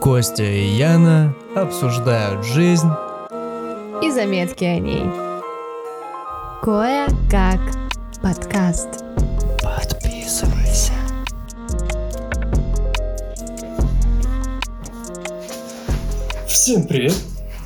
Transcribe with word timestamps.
Костя 0.00 0.44
и 0.44 0.76
Яна 0.76 1.34
обсуждают 1.56 2.46
жизнь 2.46 2.88
и 4.00 4.10
заметки 4.12 4.62
о 4.62 4.78
ней. 4.78 5.02
Кое-как 6.62 7.60
подкаст. 8.22 9.02
Подписывайся. 9.60 10.92
Всем 16.46 16.86
привет! 16.86 17.14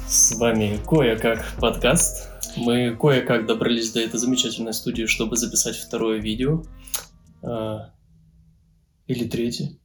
С 0.08 0.34
вами 0.36 0.80
Кое-как 0.88 1.44
подкаст. 1.60 2.30
Мы 2.56 2.96
кое-как 2.96 3.44
добрались 3.44 3.92
до 3.92 4.00
этой 4.00 4.18
замечательной 4.18 4.72
студии, 4.72 5.04
чтобы 5.04 5.36
записать 5.36 5.76
второе 5.76 6.18
видео. 6.18 6.62
А, 7.42 7.90
или 9.06 9.28
третье. 9.28 9.76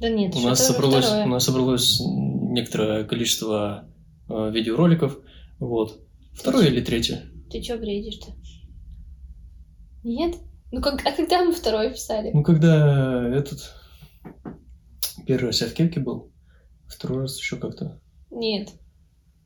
Да 0.00 0.08
нет, 0.08 0.34
У 0.34 0.40
нас, 0.40 0.66
собралось, 0.66 1.04
второе. 1.04 1.26
у 1.26 1.28
нас 1.28 1.44
собралось 1.44 2.00
некоторое 2.00 3.04
количество 3.04 3.88
э, 4.28 4.50
видеороликов. 4.50 5.18
Вот. 5.58 6.00
Второе 6.32 6.68
или 6.68 6.80
третье? 6.80 7.24
Ты 7.50 7.60
чё 7.60 7.78
бредишь-то? 7.78 8.32
Нет? 10.02 10.36
Ну 10.72 10.80
как, 10.80 11.04
а 11.04 11.12
когда 11.12 11.44
мы 11.44 11.52
второе 11.52 11.90
писали? 11.90 12.30
Ну, 12.32 12.42
когда 12.42 13.28
этот 13.28 13.74
первый 15.26 15.46
раз 15.46 15.60
я 15.60 15.66
в 15.66 15.74
кепке 15.74 16.00
был, 16.00 16.32
второй 16.88 17.22
раз 17.22 17.38
еще 17.38 17.56
как-то. 17.56 18.00
Нет. 18.30 18.70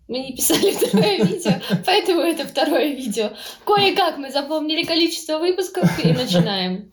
Мы 0.06 0.18
не 0.18 0.36
писали 0.36 0.70
второе 0.72 1.24
видео, 1.24 1.52
поэтому 1.86 2.20
это 2.20 2.46
второе 2.46 2.94
видео. 2.94 3.30
Кое-как 3.64 4.18
мы 4.18 4.30
запомнили 4.30 4.84
количество 4.84 5.38
выпусков 5.38 6.04
и 6.04 6.12
начинаем. 6.12 6.92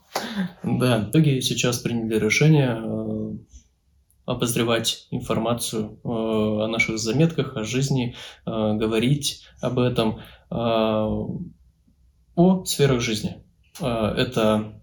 Да, 0.63 0.99
в 0.99 1.09
итоге 1.11 1.41
сейчас 1.41 1.79
приняли 1.79 2.17
решение 2.17 2.69
э, 2.69 3.00
обозревать 4.25 5.07
информацию 5.11 5.99
э, 6.03 6.07
о 6.07 6.67
наших 6.67 6.99
заметках, 6.99 7.57
о 7.57 7.63
жизни, 7.63 8.15
э, 8.45 8.49
говорить 8.73 9.43
об 9.61 9.79
этом, 9.79 10.19
э, 10.49 10.55
о 12.35 12.65
сферах 12.65 13.01
жизни. 13.01 13.43
Это 13.79 14.81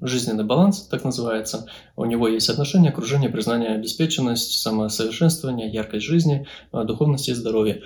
жизненный 0.00 0.44
баланс, 0.44 0.86
так 0.86 1.04
называется. 1.04 1.66
У 1.96 2.04
него 2.04 2.28
есть 2.28 2.48
отношения, 2.50 2.90
окружение, 2.90 3.30
признание, 3.30 3.70
обеспеченность, 3.70 4.60
самосовершенствование, 4.60 5.70
яркость 5.70 6.06
жизни, 6.06 6.46
духовность 6.72 7.28
и 7.28 7.34
здоровье. 7.34 7.82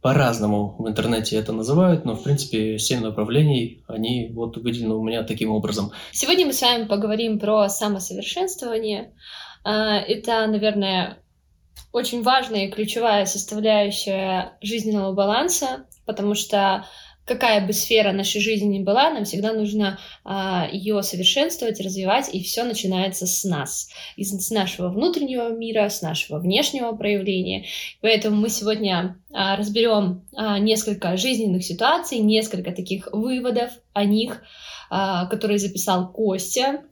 По-разному 0.00 0.76
в 0.78 0.88
интернете 0.88 1.36
это 1.36 1.52
называют, 1.52 2.04
но 2.04 2.14
в 2.14 2.22
принципе 2.22 2.78
семь 2.78 3.00
направлений, 3.00 3.82
они 3.88 4.30
вот 4.32 4.56
выделены 4.56 4.94
у 4.94 5.02
меня 5.02 5.24
таким 5.24 5.50
образом. 5.50 5.90
Сегодня 6.12 6.46
мы 6.46 6.52
с 6.52 6.62
вами 6.62 6.84
поговорим 6.84 7.40
про 7.40 7.68
самосовершенствование. 7.68 9.12
А, 9.64 9.98
Это, 9.98 10.46
наверное, 10.46 11.18
очень 11.92 12.22
важная 12.22 12.66
и 12.66 12.70
ключевая 12.70 13.26
составляющая 13.26 14.56
жизненного 14.62 15.12
баланса, 15.12 15.86
потому 16.06 16.34
что 16.34 16.84
какая 17.28 17.66
бы 17.66 17.72
сфера 17.72 18.12
нашей 18.12 18.40
жизни 18.40 18.78
ни 18.78 18.82
была, 18.82 19.10
нам 19.10 19.24
всегда 19.24 19.52
нужно 19.52 19.98
ее 20.72 21.02
совершенствовать, 21.02 21.80
развивать, 21.80 22.34
и 22.34 22.42
все 22.42 22.64
начинается 22.64 23.26
с 23.26 23.44
нас, 23.44 23.90
из 24.16 24.30
с 24.30 24.50
нашего 24.50 24.88
внутреннего 24.88 25.50
мира, 25.50 25.88
с 25.88 26.02
нашего 26.02 26.38
внешнего 26.38 26.92
проявления. 26.92 27.66
Поэтому 28.00 28.36
мы 28.36 28.48
сегодня 28.48 29.16
а, 29.32 29.56
разберем 29.56 30.26
а, 30.34 30.58
несколько 30.58 31.16
жизненных 31.16 31.64
ситуаций, 31.64 32.18
несколько 32.18 32.72
таких 32.72 33.08
выводов 33.12 33.70
о 33.92 34.04
них, 34.04 34.42
а, 34.90 35.26
которые 35.26 35.58
записал 35.58 36.12
Костя. 36.12 36.82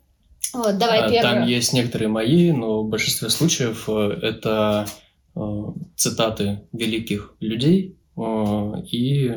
Вот, 0.53 0.79
давай 0.79 1.01
А, 1.01 1.11
первое. 1.11 1.23
Там 1.23 1.47
есть 1.47 1.73
некоторые 1.73 2.09
мои, 2.09 2.53
но 2.53 2.83
в 2.83 2.89
большинстве 2.89 3.31
случаев 3.31 3.89
э, 3.89 4.19
это 4.23 4.87
э, 5.35 5.41
цитаты 5.97 6.63
великих 6.73 7.35
людей, 7.41 7.97
э, 8.17 8.73
и 8.91 9.35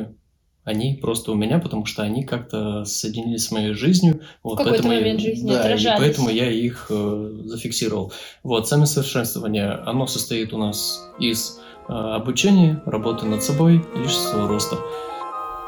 они 0.70 0.94
просто 0.94 1.32
у 1.32 1.34
меня, 1.34 1.58
потому 1.58 1.84
что 1.84 2.02
они 2.02 2.24
как-то 2.24 2.84
соединились 2.84 3.46
с 3.46 3.50
моей 3.50 3.74
жизнью. 3.74 4.20
Вот, 4.42 4.56
какой-то 4.56 4.70
поэтому 4.76 4.92
я- 4.94 5.00
момент 5.00 5.20
жизни 5.20 5.48
да, 5.48 5.54
и 5.54 5.58
отражались. 5.58 6.00
поэтому 6.00 6.30
я 6.30 6.50
их 6.50 6.86
э, 6.88 7.30
зафиксировал. 7.44 8.12
Вот, 8.42 8.68
самосовершенствование, 8.68 9.72
оно 9.84 10.06
состоит 10.06 10.52
у 10.52 10.58
нас 10.58 11.06
из 11.18 11.58
э, 11.88 11.92
обучения, 11.92 12.82
работы 12.86 13.26
над 13.26 13.42
собой, 13.42 13.84
личностного 13.94 14.48
роста. 14.48 14.78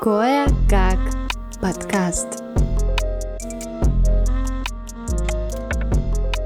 Кое-как 0.01 0.99
подкаст. 1.61 2.43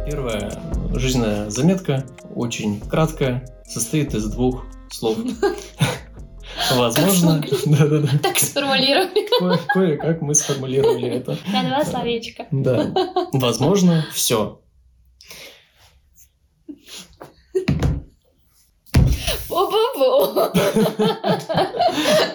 Первая 0.06 0.50
жизненная 0.94 1.50
заметка, 1.50 2.04
очень 2.34 2.80
краткая, 2.80 3.46
состоит 3.66 4.14
из 4.14 4.26
двух 4.26 4.64
слов. 4.90 5.18
Возможно, 6.74 7.42
да-да-да, 7.66 8.08
Так 8.22 8.38
сформулировали. 8.38 9.28
кое- 9.38 9.60
кое-как 9.68 10.22
мы 10.22 10.34
сформулировали 10.34 11.08
это. 11.08 11.38
На 11.52 11.62
два 11.64 11.84
словечка. 11.84 12.46
Да, 12.50 12.92
возможно, 13.32 14.04
все. 14.12 14.60
Бу-бу-бу. 19.48 20.50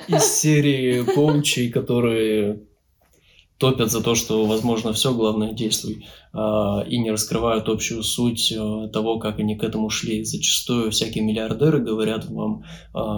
Из 0.08 0.24
серии 0.26 1.04
коучей, 1.04 1.70
которые 1.70 2.62
топят 3.62 3.92
за 3.92 4.02
то, 4.02 4.16
что 4.16 4.46
возможно 4.46 4.92
все, 4.92 5.14
главное 5.14 5.54
действуй, 5.54 6.08
а, 6.34 6.84
и 6.88 6.98
не 6.98 7.12
раскрывают 7.12 7.70
общую 7.70 8.02
суть 8.02 8.52
а, 8.58 8.88
того, 8.88 9.20
как 9.20 9.40
они 9.40 9.56
к 9.56 9.64
этому 9.64 9.90
шли. 9.90 10.24
Зачастую 10.24 10.90
всякие 10.90 11.24
миллиардеры 11.24 11.80
говорят 11.80 12.26
вам, 12.26 12.64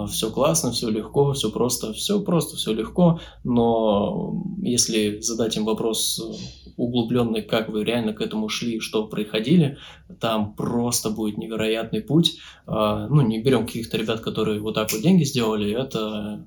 все 0.08 0.30
классно, 0.30 0.72
все 0.72 0.90
легко, 0.90 1.32
все 1.32 1.50
просто, 1.50 1.94
все 1.94 2.20
просто, 2.20 2.56
все 2.56 2.74
легко, 2.74 3.20
но 3.42 4.44
если 4.62 5.20
задать 5.20 5.56
им 5.56 5.64
вопрос 5.64 6.20
э, 6.20 6.72
углубленный, 6.76 7.42
как 7.42 7.68
вы 7.68 7.84
реально 7.84 8.12
к 8.12 8.20
этому 8.20 8.48
шли, 8.48 8.80
что 8.80 9.06
происходили, 9.06 9.78
там 10.20 10.54
просто 10.54 11.10
будет 11.10 11.38
невероятный 11.38 12.02
путь. 12.02 12.38
А, 12.66 13.08
Ну, 13.08 13.22
не 13.22 13.42
берем 13.42 13.66
каких-то 13.66 13.96
ребят, 13.96 14.20
которые 14.20 14.60
вот 14.60 14.74
так 14.74 14.92
вот 14.92 15.00
деньги 15.00 15.24
сделали, 15.24 15.72
это 15.72 16.46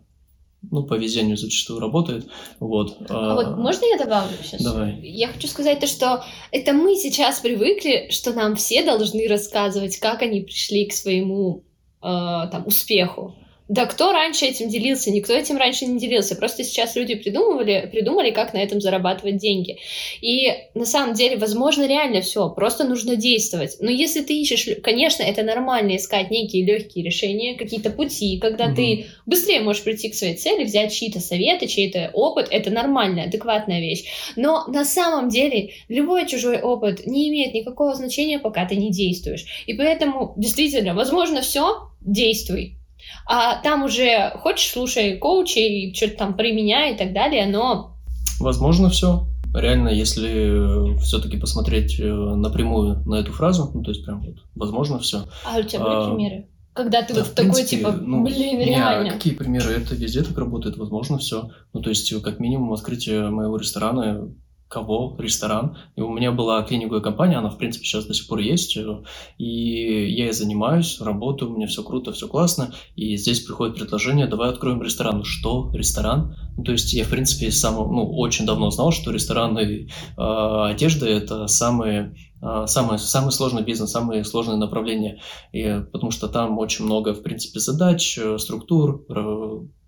ну, 0.62 0.84
по 0.84 0.96
везению 0.96 1.38
зачастую 1.38 1.80
работает. 1.80 2.28
Вот. 2.60 2.98
А 3.10 3.36
вот 3.36 3.58
можно 3.58 3.86
я 3.86 3.98
добавлю 3.98 4.36
сейчас? 4.44 4.62
Давай. 4.62 5.00
Я 5.02 5.28
хочу 5.28 5.48
сказать 5.48 5.80
то, 5.80 5.88
что 5.88 6.24
это 6.52 6.74
мы 6.74 6.96
сейчас 6.96 7.40
привыкли, 7.40 8.10
что 8.12 8.34
нам 8.34 8.56
все 8.56 8.84
должны 8.84 9.28
рассказывать, 9.28 9.98
как 10.00 10.22
они 10.22 10.42
пришли 10.42 10.86
к 10.86 10.94
своему 10.94 11.64
э, 12.02 12.04
там 12.04 12.66
успеху. 12.66 13.36
Да 13.68 13.86
кто 13.86 14.14
раньше 14.14 14.46
этим 14.46 14.70
делился? 14.70 15.12
Никто 15.12 15.34
этим 15.34 15.58
раньше 15.58 15.86
не 15.86 16.00
делился. 16.00 16.36
Просто 16.36 16.64
сейчас 16.64 16.96
люди 16.96 17.16
придумывали, 17.16 17.90
придумали, 17.92 18.32
как 18.32 18.54
на 18.54 18.60
этом 18.60 18.80
зарабатывать 18.80 19.38
деньги. 19.38 19.78
И 20.22 20.54
на 20.74 20.86
самом 20.86 21.16
деле, 21.16 21.36
возможно, 21.38 21.86
реально 21.86 22.22
все. 22.22 22.50
Просто 22.50 22.86
нужно 22.86 23.18
действовать. 23.18 23.76
Но 23.82 23.92
если 23.92 24.22
ты 24.22 24.40
ищешь, 24.40 24.68
конечно, 24.82 25.24
это 25.24 25.44
нормально 25.44 25.98
искать 25.98 26.32
некие 26.32 26.66
легкие 26.66 27.04
решения, 27.04 27.56
какие-то 27.56 27.90
пути, 27.90 28.40
когда 28.40 28.68
Мгм. 28.68 28.76
ты 28.76 29.06
быстрее 29.26 29.60
можешь 29.60 29.84
прийти 29.84 30.10
к 30.10 30.16
своей 30.16 30.36
цели, 30.36 30.64
взять 30.64 30.94
чьи-то 30.94 31.20
советы, 31.20 31.68
чей-то 31.68 32.12
опыт. 32.14 32.48
Это 32.50 32.70
нормальная, 32.70 33.26
адекватная 33.26 33.82
вещь. 33.82 34.06
Но 34.38 34.66
на 34.68 34.86
самом 34.86 35.28
деле 35.28 35.72
любой 35.90 36.26
чужой 36.26 36.62
опыт 36.62 37.06
не 37.06 37.28
имеет 37.28 37.54
никакого 37.54 37.96
значения, 37.96 38.40
пока 38.40 38.66
ты 38.66 38.78
не 38.78 38.92
действуешь. 38.92 39.46
И 39.66 39.74
поэтому, 39.74 40.34
действительно, 40.38 40.94
возможно, 40.94 41.42
все, 41.42 41.90
действуй. 42.00 42.77
А 43.26 43.62
там 43.62 43.84
уже 43.84 44.32
хочешь, 44.38 44.72
слушай 44.72 45.18
коучей, 45.18 45.94
что-то 45.94 46.18
там 46.18 46.34
применяй 46.36 46.94
и 46.94 46.98
так 46.98 47.14
далее, 47.14 47.46
но 47.46 47.94
Возможно, 48.40 48.90
все. 48.90 49.28
Реально, 49.54 49.90
если 49.90 51.00
все-таки 51.00 51.38
посмотреть 51.38 52.00
э, 52.00 52.04
напрямую 52.06 53.00
на 53.08 53.16
эту 53.16 53.32
фразу, 53.32 53.72
ну, 53.74 53.82
то 53.82 53.92
есть 53.92 54.06
прям 54.06 54.22
вот, 54.22 54.36
возможно, 54.56 55.00
все. 55.00 55.24
а 55.46 55.58
у 55.58 55.64
тебя 55.64 55.80
были 55.80 55.96
А, 55.96 56.10
примеры? 56.10 56.48
Когда 56.74 57.02
ты 57.02 57.14
Да, 57.16 57.22
вот 57.22 57.30
в 57.30 57.34
такой, 57.34 57.54
принципе, 57.54 57.78
типа, 57.78 57.92
ну, 57.94 58.24
блин, 58.24 58.60
а 58.60 58.66
реально. 58.66 59.12
какие 59.14 59.34
примеры? 59.34 59.72
Это 59.72 59.96
везде 59.96 60.22
так 60.22 60.38
работает, 60.38 60.78
возможно, 60.78 61.18
все. 61.18 61.50
Ну, 61.74 61.82
то 61.82 61.90
есть, 61.90 62.22
как 62.22 62.40
минимум, 62.40 62.74
открытие 62.74 63.30
моего 63.32 63.58
ресторана, 63.58 64.30
кого 64.68 65.16
ресторан. 65.20 65.78
И 65.96 66.02
у 66.02 66.10
меня 66.10 66.32
была 66.32 66.62
клининговая 66.64 67.02
компания, 67.02 67.38
она, 67.38 67.50
в 67.50 67.58
принципе, 67.58 67.86
сейчас 67.86 68.06
до 68.06 68.14
сих 68.14 68.28
пор 68.28 68.40
есть. 68.40 68.78
э, 68.78 69.04
И 69.38 70.12
я 70.14 70.26
ей 70.26 70.34
занимаюсь, 70.34 71.00
работаю, 71.02 71.52
у 71.52 71.56
меня 71.56 71.68
все 71.68 71.84
круто, 71.84 72.12
все 72.12 72.28
классно. 72.28 72.74
И 72.96 73.16
здесь 73.18 73.42
приходит 73.42 73.76
предложение, 73.76 74.28
давай 74.28 74.50
откроем 74.50 74.82
ресторан. 74.82 75.24
Что? 75.24 75.72
Ресторан? 75.74 76.36
Ну, 76.58 76.64
то 76.64 76.72
есть, 76.72 76.94
я, 76.94 77.04
в 77.06 77.10
принципе, 77.10 77.52
сам, 77.52 77.76
ну, 77.76 78.12
очень 78.18 78.46
давно 78.46 78.70
знал, 78.72 78.92
что 78.92 79.12
рестораны 79.12 79.60
и 79.60 79.86
э, 79.86 79.90
одежда– 80.18 81.06
это 81.08 81.48
самые 81.48 82.16
а, 82.40 82.68
самый, 82.68 83.00
самый 83.00 83.32
сложный 83.32 83.64
бизнес, 83.64 83.92
самые 83.92 84.24
сложные 84.24 84.58
направления, 84.58 85.22
и, 85.54 85.82
потому 85.92 86.12
что 86.12 86.28
там 86.28 86.60
очень 86.60 86.86
много, 86.86 87.16
в 87.16 87.24
принципе, 87.24 87.60
задач, 87.60 88.16
э, 88.18 88.38
структур, 88.38 89.06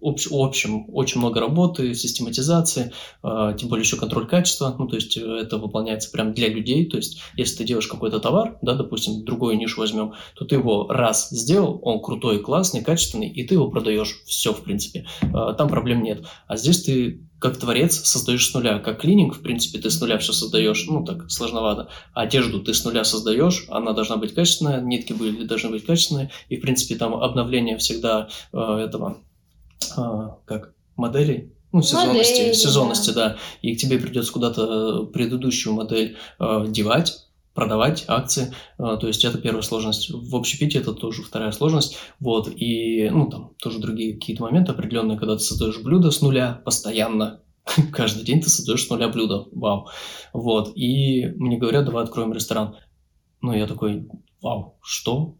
общ- 0.01 0.29
в 0.29 0.41
общем, 0.41 0.85
очень 0.93 1.19
много 1.19 1.39
работы, 1.39 1.93
систематизации, 1.93 2.91
э, 3.23 3.55
тем 3.57 3.69
более 3.69 3.83
еще 3.83 3.97
контроль 3.97 4.27
качества, 4.27 4.75
ну, 4.77 4.87
то 4.87 4.95
есть 4.95 5.17
э, 5.17 5.21
это 5.21 5.57
выполняется 5.57 6.11
прям 6.11 6.33
для 6.33 6.49
людей, 6.49 6.85
то 6.85 6.97
есть 6.97 7.21
если 7.35 7.57
ты 7.57 7.63
делаешь 7.65 7.87
какой-то 7.87 8.19
товар, 8.19 8.57
да, 8.61 8.75
допустим, 8.75 9.25
другую 9.25 9.57
нишу 9.57 9.79
возьмем, 9.79 10.13
то 10.35 10.45
ты 10.45 10.55
его 10.55 10.87
раз 10.87 11.29
сделал, 11.29 11.79
он 11.83 12.01
крутой, 12.01 12.39
классный, 12.39 12.83
качественный, 12.83 13.29
и 13.29 13.43
ты 13.45 13.55
его 13.55 13.69
продаешь, 13.69 14.21
все, 14.25 14.53
в 14.53 14.63
принципе, 14.63 15.05
Э, 15.21 15.53
там 15.57 15.67
проблем 15.69 16.03
нет. 16.03 16.25
А 16.47 16.57
здесь 16.57 16.83
ты 16.83 17.21
как 17.39 17.57
творец 17.57 17.95
создаешь 18.03 18.49
с 18.49 18.53
нуля, 18.53 18.79
как 18.79 18.99
клининг, 18.99 19.35
в 19.35 19.41
принципе, 19.41 19.79
ты 19.79 19.89
с 19.89 20.01
нуля 20.01 20.17
все 20.17 20.33
создаешь, 20.33 20.85
ну, 20.87 21.05
так, 21.05 21.31
сложновато. 21.31 21.87
Одежду 22.13 22.61
ты 22.61 22.73
с 22.73 22.83
нуля 22.83 23.05
создаешь, 23.05 23.65
она 23.69 23.93
должна 23.93 24.17
быть 24.17 24.33
качественная, 24.33 24.81
нитки 24.81 25.13
были 25.13 25.45
должны 25.45 25.69
быть 25.69 25.85
качественные, 25.85 26.31
и, 26.49 26.57
в 26.57 26.61
принципе, 26.61 26.95
там 26.95 27.13
обновление 27.15 27.77
всегда 27.77 28.27
э, 28.51 28.57
этого, 28.59 29.19
э, 29.97 30.29
как, 30.45 30.73
моделей, 30.95 31.53
ну, 31.71 31.81
сезонности, 31.81 32.39
Модели, 32.39 32.53
сезонности, 32.53 33.11
да. 33.11 33.37
И 33.61 33.75
к 33.75 33.79
тебе 33.79 33.99
придется 33.99 34.33
куда-то 34.33 35.05
предыдущую 35.05 35.75
модель 35.75 36.17
э, 36.39 36.65
девать, 36.67 37.27
продавать 37.53 38.05
акции, 38.07 38.53
э, 38.77 38.97
то 38.99 39.07
есть 39.07 39.23
это 39.23 39.37
первая 39.37 39.61
сложность. 39.61 40.09
В 40.09 40.35
общепите 40.35 40.79
это 40.79 40.93
тоже 40.93 41.23
вторая 41.23 41.51
сложность, 41.51 41.97
вот, 42.19 42.49
и, 42.55 43.09
ну, 43.09 43.29
там 43.29 43.53
тоже 43.57 43.79
другие 43.79 44.13
какие-то 44.13 44.43
моменты 44.43 44.71
определенные, 44.71 45.17
когда 45.17 45.35
ты 45.35 45.43
создаешь 45.43 45.79
блюдо 45.79 46.09
с 46.09 46.21
нуля 46.21 46.61
постоянно, 46.65 47.41
каждый 47.91 48.23
день 48.23 48.41
ты 48.41 48.49
создаешь 48.49 48.85
с 48.85 48.89
нуля 48.89 49.09
блюдо, 49.09 49.47
вау, 49.51 49.89
вот, 50.33 50.71
и 50.75 51.27
мне 51.35 51.57
говорят, 51.57 51.85
давай 51.85 52.03
откроем 52.03 52.33
ресторан, 52.33 52.77
ну, 53.41 53.53
я 53.53 53.67
такой, 53.67 54.07
вау, 54.41 54.77
что? 54.81 55.35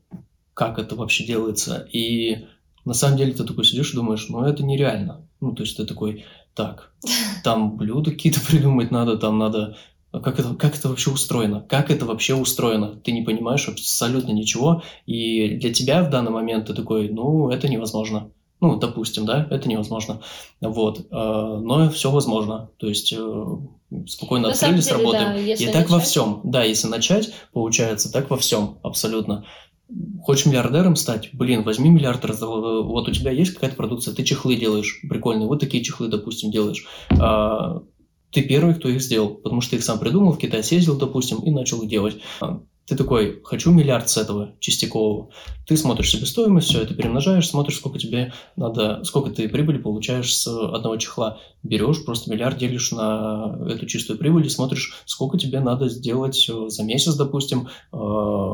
Как 0.53 0.77
это 0.77 0.95
вообще 0.95 1.25
делается? 1.25 1.87
И 1.91 2.47
на 2.89 2.95
самом 2.95 3.17
деле 3.17 3.33
ты 3.33 3.43
такой 3.43 3.65
сидишь 3.65 3.93
и 3.93 3.95
думаешь, 3.95 4.29
ну, 4.29 4.43
это 4.43 4.63
нереально. 4.63 5.21
Ну, 5.41 5.53
то 5.53 5.61
есть 5.61 5.77
ты 5.77 5.85
такой, 5.85 6.25
так, 6.55 6.91
там 7.43 7.77
блюда 7.77 8.09
какие-то 8.09 8.41
придумать 8.41 8.89
надо, 8.89 9.15
там 9.15 9.37
надо 9.37 9.77
а 10.11 10.21
как 10.21 10.39
это, 10.39 10.55
как 10.55 10.75
это 10.75 10.89
вообще 10.89 11.11
устроено? 11.11 11.63
Как 11.69 11.91
это 11.91 12.07
вообще 12.07 12.33
устроено? 12.33 12.95
Ты 12.95 13.11
не 13.11 13.21
понимаешь 13.21 13.67
абсолютно 13.69 14.31
ничего, 14.31 14.81
и 15.05 15.57
для 15.57 15.71
тебя 15.71 16.03
в 16.03 16.09
данный 16.09 16.31
момент 16.31 16.65
ты 16.65 16.73
такой, 16.73 17.09
ну, 17.09 17.51
это 17.51 17.69
невозможно. 17.69 18.31
Ну, 18.59 18.77
допустим, 18.77 19.27
да, 19.27 19.47
это 19.51 19.69
невозможно. 19.69 20.21
Вот. 20.61 21.05
а, 21.11 21.59
Но 21.59 21.91
все 21.91 22.09
возможно. 22.09 22.71
То 22.77 22.87
есть 22.87 23.13
э, 23.15 23.45
спокойно 24.07 24.47
На 24.49 24.55
самом 24.55 24.79
открылись, 24.79 24.85
деле, 24.87 24.97
работаем. 24.97 25.45
да, 25.45 25.53
и 25.53 25.71
так 25.71 25.89
во 25.91 25.99
всем. 25.99 26.41
Да, 26.43 26.63
если 26.63 26.87
начать, 26.87 27.31
получается, 27.53 28.11
так 28.11 28.31
во 28.31 28.37
всем, 28.37 28.79
абсолютно. 28.81 29.45
Хочешь 30.21 30.45
миллиардером 30.45 30.95
стать? 30.95 31.29
Блин, 31.33 31.63
возьми 31.63 31.89
миллиард, 31.89 32.23
раздал- 32.23 32.83
вот 32.83 33.07
у 33.07 33.11
тебя 33.11 33.31
есть 33.31 33.53
какая-то 33.55 33.75
продукция, 33.75 34.13
ты 34.13 34.23
чехлы 34.23 34.55
делаешь, 34.55 34.99
прикольные, 35.09 35.47
вот 35.47 35.59
такие 35.59 35.83
чехлы, 35.83 36.09
допустим, 36.09 36.51
делаешь. 36.51 36.85
А, 37.19 37.81
ты 38.31 38.43
первый, 38.43 38.75
кто 38.75 38.87
их 38.89 39.01
сделал, 39.01 39.29
потому 39.29 39.61
что 39.61 39.71
ты 39.71 39.77
их 39.77 39.83
сам 39.83 39.97
придумал, 39.99 40.33
в 40.33 40.37
Китай 40.37 40.63
съездил, 40.63 40.97
допустим, 40.97 41.39
и 41.39 41.49
начал 41.49 41.81
их 41.81 41.89
делать. 41.89 42.17
А, 42.41 42.61
Ты 42.85 42.95
такой, 42.95 43.39
хочу 43.43 43.71
миллиард 43.71 44.09
с 44.09 44.17
этого 44.17 44.55
частякового. 44.59 45.29
Ты 45.67 45.77
смотришь 45.77 46.11
себестоимость, 46.11 46.69
все 46.69 46.81
это 46.81 46.93
перемножаешь, 46.93 47.47
смотришь, 47.47 47.77
сколько 47.77 47.97
тебе 47.97 48.33
надо, 48.55 49.03
сколько 49.03 49.31
ты 49.31 49.47
прибыли 49.49 49.77
получаешь 49.79 50.35
с 50.35 50.47
одного 50.47 50.97
чехла. 50.97 51.39
Берешь, 51.63 52.03
просто 52.05 52.31
миллиард 52.31 52.57
делишь 52.57 52.91
на 52.91 53.59
эту 53.67 53.85
чистую 53.87 54.19
прибыль 54.19 54.45
и 54.45 54.49
смотришь, 54.49 54.93
сколько 55.05 55.37
тебе 55.37 55.59
надо 55.59 55.87
сделать 55.89 56.47
э, 56.49 56.69
за 56.69 56.83
месяц, 56.83 57.15
допустим, 57.15 57.69
э, 57.91 57.97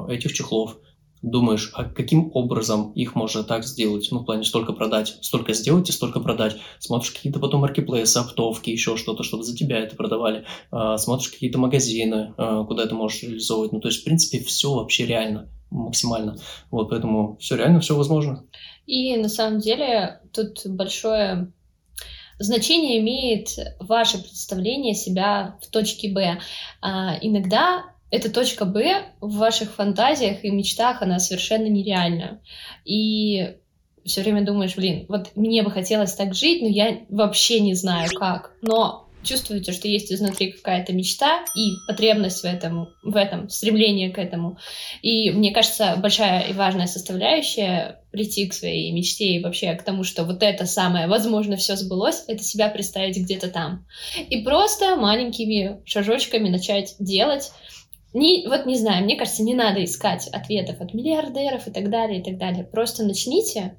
этих 0.09 0.33
чехлов. 0.33 0.77
Думаешь, 1.25 1.71
а 1.73 1.85
каким 1.85 2.29
образом 2.35 2.91
их 2.91 3.15
можно 3.15 3.43
так 3.43 3.65
сделать? 3.65 4.09
Ну, 4.11 4.19
в 4.19 4.25
плане 4.25 4.43
столько 4.43 4.73
продать, 4.73 5.17
столько 5.21 5.53
сделать 5.53 5.89
и 5.89 5.91
столько 5.91 6.19
продать. 6.19 6.57
Смотришь 6.77 7.13
какие-то 7.13 7.39
потом 7.39 7.61
маркетплейсы, 7.61 8.17
оптовки, 8.17 8.69
еще 8.69 8.95
что-то, 8.95 9.23
чтобы 9.23 9.43
за 9.43 9.57
тебя 9.57 9.79
это 9.79 9.95
продавали. 9.95 10.45
А, 10.69 10.99
смотришь 10.99 11.29
какие-то 11.29 11.57
магазины, 11.57 12.35
а, 12.37 12.63
куда 12.65 12.85
ты 12.85 12.93
можешь 12.93 13.23
реализовывать. 13.23 13.71
Ну, 13.71 13.79
то 13.79 13.87
есть, 13.87 14.01
в 14.01 14.03
принципе, 14.03 14.37
все 14.37 14.71
вообще 14.75 15.07
реально, 15.07 15.49
максимально. 15.71 16.37
Вот, 16.69 16.91
поэтому 16.91 17.37
все 17.37 17.55
реально, 17.55 17.79
все 17.79 17.97
возможно. 17.97 18.43
И 18.85 19.17
на 19.17 19.27
самом 19.27 19.57
деле 19.57 20.21
тут 20.31 20.61
большое 20.67 21.51
значение 22.37 22.99
имеет 22.99 23.47
ваше 23.79 24.19
представление 24.19 24.93
себя 24.93 25.57
в 25.59 25.71
точке 25.71 26.11
Б. 26.11 26.39
А, 26.83 27.17
иногда 27.19 27.94
эта 28.11 28.31
точка 28.31 28.65
Б 28.65 29.03
в 29.19 29.37
ваших 29.37 29.73
фантазиях 29.73 30.43
и 30.43 30.51
мечтах, 30.51 31.01
она 31.01 31.19
совершенно 31.19 31.67
нереальна. 31.67 32.41
И 32.85 33.55
все 34.05 34.21
время 34.21 34.45
думаешь, 34.45 34.75
блин, 34.75 35.05
вот 35.09 35.31
мне 35.35 35.63
бы 35.63 35.71
хотелось 35.71 36.13
так 36.13 36.33
жить, 36.33 36.61
но 36.61 36.67
я 36.67 36.99
вообще 37.09 37.59
не 37.59 37.73
знаю 37.73 38.09
как. 38.13 38.53
Но 38.61 39.05
чувствуете, 39.25 39.71
что 39.71 39.87
есть 39.87 40.11
изнутри 40.13 40.51
какая-то 40.51 40.93
мечта 40.93 41.43
и 41.55 41.71
потребность 41.87 42.41
в 42.41 42.45
этом, 42.45 42.89
в 43.03 43.15
этом, 43.15 43.49
стремление 43.49 44.11
к 44.11 44.17
этому. 44.17 44.57
И 45.01 45.31
мне 45.31 45.51
кажется, 45.51 45.95
большая 45.97 46.47
и 46.47 46.53
важная 46.53 46.87
составляющая 46.87 48.01
прийти 48.11 48.47
к 48.47 48.53
своей 48.53 48.91
мечте 48.91 49.25
и 49.25 49.43
вообще 49.43 49.73
к 49.73 49.83
тому, 49.83 50.03
что 50.03 50.23
вот 50.23 50.43
это 50.43 50.65
самое, 50.65 51.07
возможно, 51.07 51.57
все 51.57 51.75
сбылось, 51.75 52.23
это 52.27 52.43
себя 52.43 52.69
представить 52.69 53.17
где-то 53.17 53.49
там. 53.49 53.85
И 54.29 54.43
просто 54.43 54.95
маленькими 54.95 55.81
шажочками 55.85 56.49
начать 56.49 56.95
делать. 56.99 57.51
Не, 58.15 58.47
вот 58.47 58.65
не 58.65 58.77
знаю, 58.77 59.03
мне 59.03 59.15
кажется, 59.17 59.43
не 59.43 59.53
надо 59.53 59.83
искать 59.83 60.27
ответов 60.29 60.79
от 60.81 60.93
миллиардеров 60.93 61.67
и 61.67 61.71
так 61.71 61.89
далее, 61.89 62.21
и 62.21 62.23
так 62.23 62.37
далее. 62.37 62.63
Просто 62.63 63.03
начните, 63.03 63.77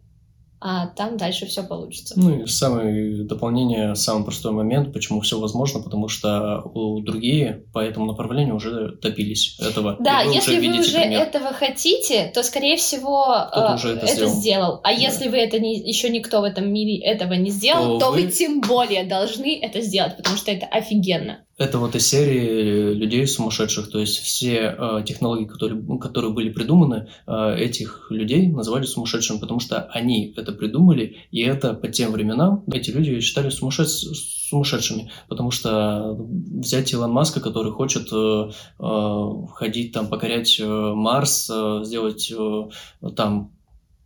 а 0.60 0.88
там 0.88 1.16
дальше 1.16 1.46
все 1.46 1.62
получится. 1.62 2.14
Ну 2.18 2.42
и 2.42 2.46
самое 2.46 3.24
дополнение, 3.24 3.94
самый 3.94 4.24
простой 4.24 4.52
момент, 4.52 4.92
почему 4.92 5.20
все 5.20 5.38
возможно, 5.40 5.80
потому 5.80 6.08
что 6.08 6.60
у 6.74 7.00
другие 7.00 7.64
по 7.72 7.78
этому 7.78 8.06
направлению 8.06 8.56
уже 8.56 8.98
добились 9.02 9.58
этого. 9.58 9.96
Да, 10.00 10.22
И 10.22 10.28
вы 10.28 10.34
если 10.34 10.56
вы 10.56 10.60
видите 10.62 10.80
уже 10.80 11.00
пример. 11.00 11.20
этого 11.22 11.52
хотите, 11.54 12.30
то, 12.34 12.42
скорее 12.42 12.76
всего, 12.76 13.26
э, 13.52 13.74
уже 13.74 13.92
это 13.96 14.04
это 14.06 14.14
сделал. 14.26 14.34
сделал. 14.34 14.80
А 14.82 14.88
Да. 14.94 15.00
если 15.00 15.28
вы 15.28 15.38
это 15.38 15.58
не, 15.58 15.78
еще 15.78 16.10
никто 16.10 16.42
в 16.42 16.44
этом 16.44 16.70
мире 16.70 16.98
этого 17.02 17.32
не 17.34 17.50
сделал, 17.50 17.98
То 17.98 18.06
то, 18.06 18.12
вы... 18.12 18.22
вы- 18.26 18.30
тем 18.32 18.60
более 18.60 19.04
должны 19.04 19.58
это 19.60 19.80
сделать, 19.80 20.16
потому 20.18 20.36
что 20.36 20.50
это 20.50 20.66
офигенно. 20.66 21.45
Это 21.58 21.78
вот 21.78 21.94
из 21.94 22.06
серии 22.06 22.92
людей 22.92 23.26
сумасшедших, 23.26 23.90
то 23.90 23.98
есть 23.98 24.18
все 24.18 24.76
э, 24.78 25.02
технологии, 25.06 25.46
которые, 25.46 25.98
которые 25.98 26.30
были 26.34 26.50
придуманы, 26.50 27.08
э, 27.26 27.56
этих 27.56 28.08
людей 28.10 28.48
называли 28.48 28.84
сумасшедшими, 28.84 29.38
потому 29.38 29.58
что 29.60 29.84
они 29.84 30.34
это 30.36 30.52
придумали, 30.52 31.16
и 31.30 31.40
это 31.40 31.72
по 31.72 31.88
тем 31.88 32.12
временам 32.12 32.62
эти 32.70 32.90
люди 32.90 33.18
считали 33.20 33.48
сумасшед- 33.48 33.86
сумасшедшими, 33.86 35.10
потому 35.28 35.50
что 35.50 36.14
взять 36.18 36.92
Илон 36.92 37.12
Маска, 37.12 37.40
который 37.40 37.72
хочет 37.72 38.08
э, 38.12 38.50
э, 38.78 39.30
ходить 39.54 39.92
там, 39.92 40.08
покорять 40.08 40.60
э, 40.60 40.66
Марс, 40.66 41.48
э, 41.50 41.80
сделать 41.84 42.30
э, 42.36 42.68
там 43.16 43.50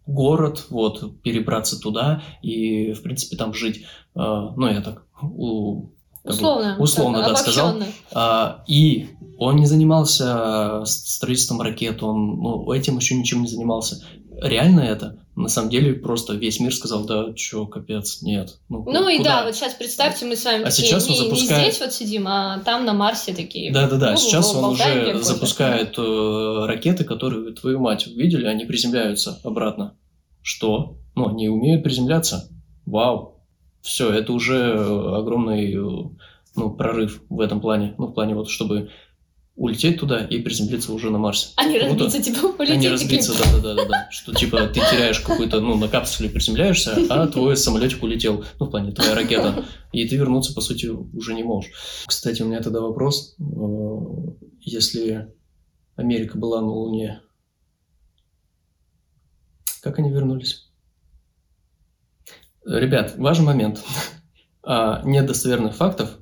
город, 0.07 0.67
вот, 0.71 1.21
перебраться 1.23 1.81
туда 1.81 2.23
и, 2.43 2.93
в 2.93 3.03
принципе, 3.03 3.37
там 3.37 3.55
жить. 3.55 3.87
Э, 4.15 4.51
ну, 4.57 4.69
я 4.69 4.83
так 4.83 5.05
у- 5.21 5.89
как 6.23 6.33
бы 6.33 6.39
Условно. 6.39 6.77
условно, 6.79 7.19
так, 7.23 7.29
да, 7.33 7.37
сказал. 7.37 7.75
а, 8.13 8.65
и 8.67 9.09
он 9.39 9.57
не 9.57 9.67
занимался 9.67 10.83
строительством 10.85 11.61
ракет, 11.63 12.03
он 12.03 12.41
ну, 12.41 12.73
этим 12.73 12.99
еще 12.99 13.15
ничем 13.15 13.43
не 13.43 13.49
занимался. 13.49 14.05
Реально 14.43 14.81
это? 14.81 15.19
На 15.37 15.49
самом 15.49 15.71
деле 15.71 15.95
просто 15.95 16.35
весь 16.35 16.61
мир 16.61 16.75
сказал, 16.75 17.05
да, 17.05 17.33
чё, 17.35 17.67
капец, 17.67 18.21
нет. 18.21 18.59
Ну, 18.69 18.85
Ну 18.87 19.09
и 19.09 19.23
да, 19.23 19.45
вот 19.45 19.55
сейчас 19.55 19.75
представьте, 19.75 20.27
мы 20.27 20.37
с 20.37 20.45
вами 20.45 20.65
А 20.65 20.71
такие, 20.71 20.89
сейчас 20.89 21.07
он 21.09 21.13
не, 21.15 21.21
не 21.21 21.25
запускает- 21.27 21.63
здесь 21.63 21.81
вот 21.81 21.93
сидим, 21.95 22.27
а 22.29 22.59
там 22.65 22.85
на 22.85 22.93
Марсе 22.93 23.33
такие. 23.33 23.73
Да-да-да, 23.73 24.13
Ну, 24.13 24.17
сейчас 24.19 24.55
он 24.55 24.65
уже 24.65 25.23
запускает 25.23 25.95
э, 25.99 26.65
ракеты, 26.67 27.05
которые, 27.05 27.53
твою 27.55 27.81
мать, 27.81 28.07
видели, 28.07 28.47
они 28.47 28.67
приземляются 28.67 29.39
обратно. 29.45 29.95
Что? 30.43 30.99
Ну, 31.15 31.29
они 31.29 31.49
умеют 31.49 31.83
приземляться. 31.83 32.51
Вау. 32.87 33.40
Все, 33.83 34.13
это 34.13 34.33
уже 34.33 34.57
э, 34.57 35.17
огромный 35.19 35.73
э, 35.75 35.79
ну, 36.57 36.71
прорыв 36.77 37.23
в 37.29 37.41
этом 37.41 37.61
плане. 37.61 37.95
Ну, 37.99 38.07
в 38.09 38.13
плане 38.15 38.35
вот, 38.35 38.49
чтобы 38.51 38.91
улететь 39.57 40.01
туда 40.01 40.25
и 40.25 40.39
приземлиться 40.41 40.93
уже 40.93 41.11
на 41.11 41.19
Марсе. 41.19 41.49
Они 41.57 41.79
Круто. 41.79 42.05
разбиться, 42.05 42.23
типа, 42.33 42.49
А 42.49 42.53
полететь 42.53 42.77
не 42.79 42.89
такие. 42.89 42.93
разбиться, 42.93 43.33
да-да-да-да. 43.39 44.09
Что 44.11 44.33
типа 44.33 44.67
ты 44.69 44.81
теряешь 44.81 45.21
какую-то, 45.21 45.61
ну, 45.61 45.77
на 45.77 45.89
капсуле 45.89 46.31
приземляешься, 46.31 46.97
а 47.11 47.27
твой 47.27 47.57
самолетик 47.57 48.03
улетел. 48.03 48.45
Ну, 48.59 48.67
в 48.67 48.71
плане, 48.71 48.93
твоя 48.93 49.15
ракета. 49.15 49.65
И 49.93 50.07
ты 50.09 50.17
вернуться, 50.17 50.55
по 50.55 50.61
сути, 50.63 50.87
уже 50.87 51.35
не 51.35 51.43
можешь. 51.43 51.73
Кстати, 52.07 52.41
у 52.43 52.47
меня 52.47 52.61
тогда 52.63 52.81
вопрос. 52.81 53.37
Э, 53.39 53.43
Если 54.61 55.29
Америка 55.97 56.39
была 56.39 56.61
на 56.63 56.69
Луне, 56.71 57.21
как 59.83 59.99
они 59.99 60.11
вернулись? 60.11 60.70
Ребят, 62.65 63.15
важный 63.17 63.47
момент. 63.47 63.83
А, 64.63 65.01
Нет 65.07 65.25
достоверных 65.25 65.75
фактов, 65.75 66.19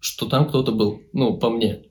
что 0.00 0.26
там 0.26 0.48
кто-то 0.48 0.72
был. 0.72 1.02
Ну, 1.12 1.36
по 1.36 1.50
мне. 1.50 1.82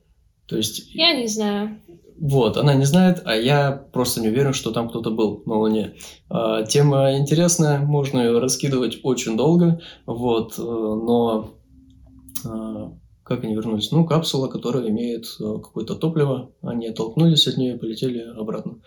То 0.46 0.56
есть 0.56 0.92
Я 0.92 1.14
не 1.14 1.28
знаю. 1.28 1.80
Вот, 2.18 2.56
она 2.56 2.74
не 2.74 2.84
знает, 2.84 3.22
а 3.24 3.36
я 3.36 3.70
просто 3.70 4.20
не 4.20 4.28
уверен, 4.28 4.52
что 4.52 4.72
там 4.72 4.88
кто-то 4.88 5.12
был 5.12 5.44
на 5.46 5.58
Луне. 5.58 5.94
А, 6.28 6.64
тема 6.64 7.16
интересная, 7.16 7.78
можно 7.78 8.18
ее 8.18 8.40
раскидывать 8.40 8.98
очень 9.04 9.36
долго, 9.36 9.80
вот, 10.06 10.58
э, 10.58 10.62
но 10.62 11.54
а, 12.44 12.92
как 13.22 13.44
они 13.44 13.54
вернулись? 13.54 13.90
Ну, 13.90 14.06
капсула, 14.06 14.48
которая 14.48 14.88
имеет 14.88 15.26
э, 15.40 15.58
какое-то 15.62 15.94
топливо, 15.94 16.52
они 16.62 16.86
оттолкнулись 16.86 17.48
от 17.48 17.56
нее 17.58 17.74
и 17.74 17.78
полетели 17.78 18.20
обратно. 18.20 18.80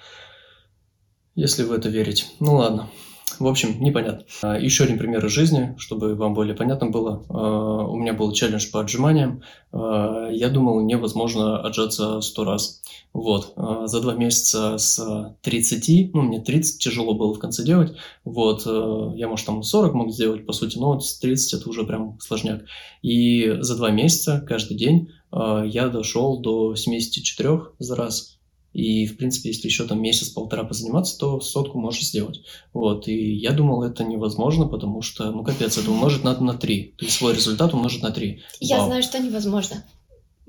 Если 1.35 1.63
в 1.63 1.71
это 1.71 1.89
верить. 1.89 2.25
Ну 2.39 2.55
ладно. 2.55 2.89
В 3.37 3.47
общем, 3.47 3.81
непонятно. 3.81 4.25
А, 4.41 4.57
Еще 4.57 4.85
один 4.85 4.97
пример 4.97 5.25
из 5.25 5.31
жизни, 5.31 5.75
чтобы 5.77 6.15
вам 6.15 6.33
более 6.33 6.55
понятно 6.55 6.89
было. 6.89 7.23
А, 7.29 7.85
У 7.85 7.95
меня 7.95 8.13
был 8.13 8.31
челлендж 8.31 8.71
по 8.71 8.79
отжиманиям. 8.81 9.43
А, 9.71 10.29
Я 10.31 10.49
думал, 10.49 10.81
невозможно 10.81 11.59
отжаться 11.59 12.21
сто 12.21 12.43
раз. 12.43 12.81
Вот. 13.13 13.53
За 13.85 14.01
два 14.01 14.13
месяца 14.13 14.77
с 14.77 15.35
30, 15.41 16.13
ну, 16.13 16.21
мне 16.21 16.39
30 16.39 16.81
тяжело 16.81 17.13
было 17.13 17.33
в 17.33 17.39
конце 17.39 17.63
делать. 17.63 17.95
Вот. 18.23 18.63
э, 18.65 19.11
Я, 19.15 19.27
может, 19.27 19.45
там 19.45 19.63
40 19.63 19.93
мог 19.93 20.11
сделать, 20.11 20.45
по 20.45 20.53
сути, 20.53 20.77
но 20.77 20.93
вот 20.93 21.05
с 21.05 21.19
30 21.19 21.61
это 21.61 21.69
уже 21.69 21.83
прям 21.85 22.17
сложняк. 22.19 22.63
И 23.01 23.57
за 23.59 23.75
два 23.77 23.91
месяца, 23.91 24.43
каждый 24.47 24.77
день, 24.77 25.09
я 25.31 25.89
дошел 25.89 26.39
до 26.39 26.75
74 26.75 27.61
за 27.79 27.95
раз. 27.95 28.38
И, 28.73 29.07
в 29.07 29.17
принципе, 29.17 29.49
если 29.49 29.67
еще 29.67 29.85
там 29.85 30.01
месяц-полтора 30.01 30.63
позаниматься, 30.63 31.17
то 31.17 31.41
сотку 31.41 31.79
можешь 31.79 32.03
сделать. 32.03 32.41
Вот, 32.73 33.07
и 33.07 33.33
я 33.35 33.51
думал, 33.51 33.83
это 33.83 34.03
невозможно, 34.03 34.67
потому 34.67 35.01
что, 35.01 35.31
ну, 35.31 35.43
капец, 35.43 35.77
это 35.77 35.89
умножить 35.89 36.23
надо 36.23 36.43
на 36.43 36.53
3. 36.53 36.95
То 36.97 37.05
есть 37.05 37.17
свой 37.17 37.33
результат 37.33 37.73
умножить 37.73 38.03
на 38.03 38.11
3. 38.11 38.41
Я 38.59 38.85
знаю, 38.85 39.01
что 39.01 39.19
невозможно. 39.19 39.83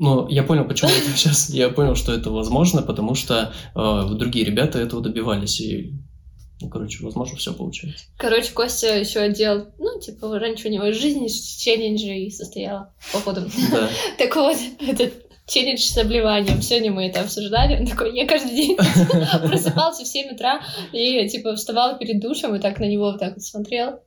Но 0.00 0.26
я 0.30 0.42
понял, 0.42 0.64
почему 0.64 0.90
это 0.90 1.10
сейчас. 1.16 1.50
Я 1.50 1.68
понял, 1.68 1.94
что 1.94 2.12
это 2.12 2.30
возможно, 2.30 2.82
потому 2.82 3.14
что 3.14 3.52
э, 3.74 4.14
другие 4.14 4.44
ребята 4.44 4.78
этого 4.78 5.02
добивались. 5.02 5.60
И, 5.60 5.92
ну, 6.60 6.68
короче, 6.68 7.04
возможно, 7.04 7.36
все 7.36 7.52
получается. 7.52 8.06
Короче, 8.16 8.52
Костя 8.52 8.98
еще 8.98 9.30
делал, 9.32 9.66
ну, 9.78 9.98
типа, 10.00 10.38
раньше 10.38 10.68
у 10.68 10.70
него 10.70 10.86
из 10.86 10.96
жизни 10.96 11.28
челленджей 11.28 12.30
состояла, 12.30 12.92
походу. 13.12 13.42
Да. 13.70 13.88
Так 14.18 14.36
вот, 14.36 14.56
этот 14.80 15.29
челлендж 15.50 15.80
с 15.80 15.99
обливанием. 15.99 16.62
Сегодня 16.62 16.92
мы 16.92 17.07
это 17.07 17.21
обсуждали. 17.21 17.76
Он 17.76 17.87
такой, 17.87 18.16
я 18.16 18.26
каждый 18.26 18.54
день 18.54 18.76
просыпался 19.47 20.04
в 20.04 20.07
7 20.07 20.35
утра 20.35 20.61
и, 20.92 21.28
типа, 21.28 21.57
вставал 21.57 21.99
перед 21.99 22.21
душем 22.21 22.54
и 22.54 22.61
так 22.61 22.78
на 22.78 22.85
него 22.85 23.11
вот 23.11 23.19
так 23.19 23.35
вот 23.35 23.42
смотрел. 23.42 24.00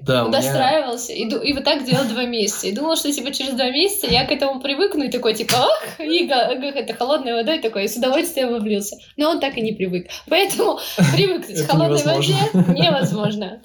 Да, 0.00 0.24
у 0.24 0.28
меня... 0.28 0.40
Достраивался. 0.40 1.12
И, 1.12 1.22
и 1.24 1.52
вот 1.54 1.64
так 1.64 1.84
делал 1.84 2.04
два 2.06 2.24
месяца. 2.26 2.66
И 2.66 2.72
думал, 2.72 2.96
что, 2.96 3.10
типа, 3.10 3.32
через 3.32 3.54
два 3.54 3.70
месяца 3.70 4.06
я 4.06 4.26
к 4.26 4.30
этому 4.30 4.60
привыкну 4.60 5.04
и 5.04 5.10
такой, 5.10 5.34
типа, 5.34 5.54
ох, 5.54 6.00
и 6.00 6.26
это 6.28 6.92
холодной 6.92 7.32
водой 7.32 7.60
такой, 7.60 7.84
и 7.84 7.88
с 7.88 7.96
удовольствием 7.96 8.54
облился. 8.54 8.96
Но 9.16 9.30
он 9.30 9.40
так 9.40 9.56
и 9.56 9.62
не 9.62 9.72
привык. 9.72 10.08
Поэтому 10.28 10.78
привыкнуть 11.14 11.62
к 11.62 11.70
холодной 11.70 11.98
невозможно. 11.98 12.36
воде 12.52 12.80
невозможно. 12.80 13.62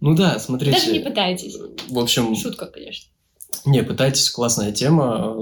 Ну 0.00 0.14
да, 0.14 0.38
смотрите. 0.38 0.78
Даже 0.78 0.92
не 0.92 1.00
пытайтесь. 1.00 1.56
В 1.88 1.98
общем, 1.98 2.34
Шутка, 2.34 2.66
конечно. 2.66 3.10
Не, 3.66 3.82
пытайтесь, 3.82 4.30
классная 4.30 4.72
тема. 4.72 5.36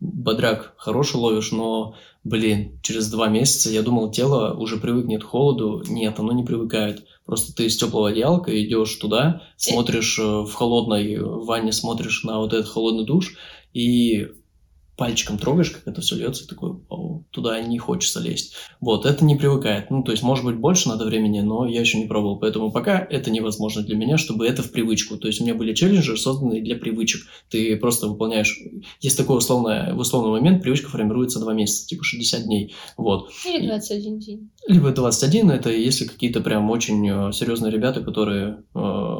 Бодряк 0.00 0.74
хороший 0.76 1.16
ловишь, 1.16 1.52
но, 1.52 1.94
блин, 2.24 2.80
через 2.82 3.08
два 3.08 3.28
месяца 3.28 3.70
я 3.70 3.82
думал, 3.82 4.10
тело 4.10 4.54
уже 4.54 4.76
привыкнет 4.76 5.22
к 5.22 5.28
холоду. 5.28 5.82
Нет, 5.88 6.18
оно 6.18 6.32
не 6.32 6.42
привыкает. 6.42 7.04
Просто 7.24 7.54
ты 7.54 7.66
из 7.66 7.76
теплого 7.76 8.08
одеялка 8.08 8.50
идешь 8.60 8.92
туда, 8.96 9.42
смотришь 9.56 10.18
э, 10.18 10.22
в 10.22 10.52
холодной 10.52 11.18
ванне, 11.20 11.70
смотришь 11.70 12.24
на 12.24 12.40
вот 12.40 12.52
этот 12.52 12.68
холодный 12.68 13.04
душ 13.04 13.36
и 13.72 14.26
пальчиком 15.00 15.38
трогаешь, 15.38 15.70
как 15.70 15.88
это 15.88 16.02
все 16.02 16.14
льется, 16.14 16.44
и 16.44 16.46
такой, 16.46 16.76
«Вау, 16.90 17.24
туда 17.30 17.58
не 17.62 17.78
хочется 17.78 18.20
лезть. 18.20 18.52
Вот, 18.82 19.06
это 19.06 19.24
не 19.24 19.34
привыкает. 19.34 19.90
Ну, 19.90 20.02
то 20.02 20.12
есть, 20.12 20.22
может 20.22 20.44
быть, 20.44 20.56
больше 20.56 20.90
надо 20.90 21.06
времени, 21.06 21.40
но 21.40 21.66
я 21.66 21.80
еще 21.80 21.96
не 21.96 22.04
пробовал. 22.04 22.38
Поэтому 22.38 22.70
пока 22.70 22.98
это 22.98 23.30
невозможно 23.30 23.80
для 23.80 23.96
меня, 23.96 24.18
чтобы 24.18 24.46
это 24.46 24.62
в 24.62 24.70
привычку. 24.70 25.16
То 25.16 25.26
есть, 25.26 25.40
у 25.40 25.44
меня 25.44 25.54
были 25.54 25.72
челленджи, 25.72 26.18
созданные 26.18 26.60
для 26.60 26.76
привычек. 26.76 27.22
Ты 27.48 27.78
просто 27.78 28.08
выполняешь... 28.08 28.60
Есть 29.00 29.16
такой 29.16 29.38
условный, 29.38 29.98
условный 29.98 30.32
момент 30.32 30.62
привычка 30.62 30.90
формируется 30.90 31.40
два 31.40 31.54
месяца, 31.54 31.86
типа 31.86 32.04
60 32.04 32.44
дней. 32.44 32.74
Вот. 32.98 33.30
Или 33.46 33.68
21 33.68 34.18
день. 34.18 34.50
Либо 34.66 34.90
21, 34.90 35.50
это 35.50 35.70
если 35.70 36.04
какие-то 36.04 36.42
прям 36.42 36.68
очень 36.68 37.08
э, 37.08 37.32
серьезные 37.32 37.72
ребята, 37.72 38.02
которые, 38.02 38.64
э, 38.74 39.14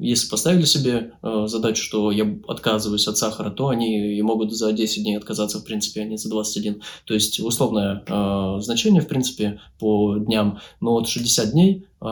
если 0.00 0.30
поставили 0.30 0.64
себе 0.64 1.12
э, 1.22 1.44
задачу, 1.48 1.82
что 1.82 2.10
я 2.10 2.26
отказываюсь 2.48 3.06
от 3.06 3.18
сахара, 3.18 3.50
то 3.50 3.68
они 3.68 4.16
и 4.16 4.22
могут 4.22 4.56
за 4.56 4.72
10 4.72 5.02
дней 5.02 5.17
отказаться, 5.18 5.58
в 5.58 5.64
принципе, 5.64 6.02
а 6.02 6.04
не 6.04 6.16
за 6.16 6.28
21. 6.30 6.82
То 7.04 7.14
есть 7.14 7.40
условное 7.40 8.02
э, 8.06 8.60
значение, 8.60 9.02
в 9.02 9.08
принципе, 9.08 9.60
по 9.78 10.16
дням. 10.16 10.60
Но 10.80 10.92
вот 10.92 11.08
60 11.08 11.52
дней 11.52 11.86
э, 12.00 12.04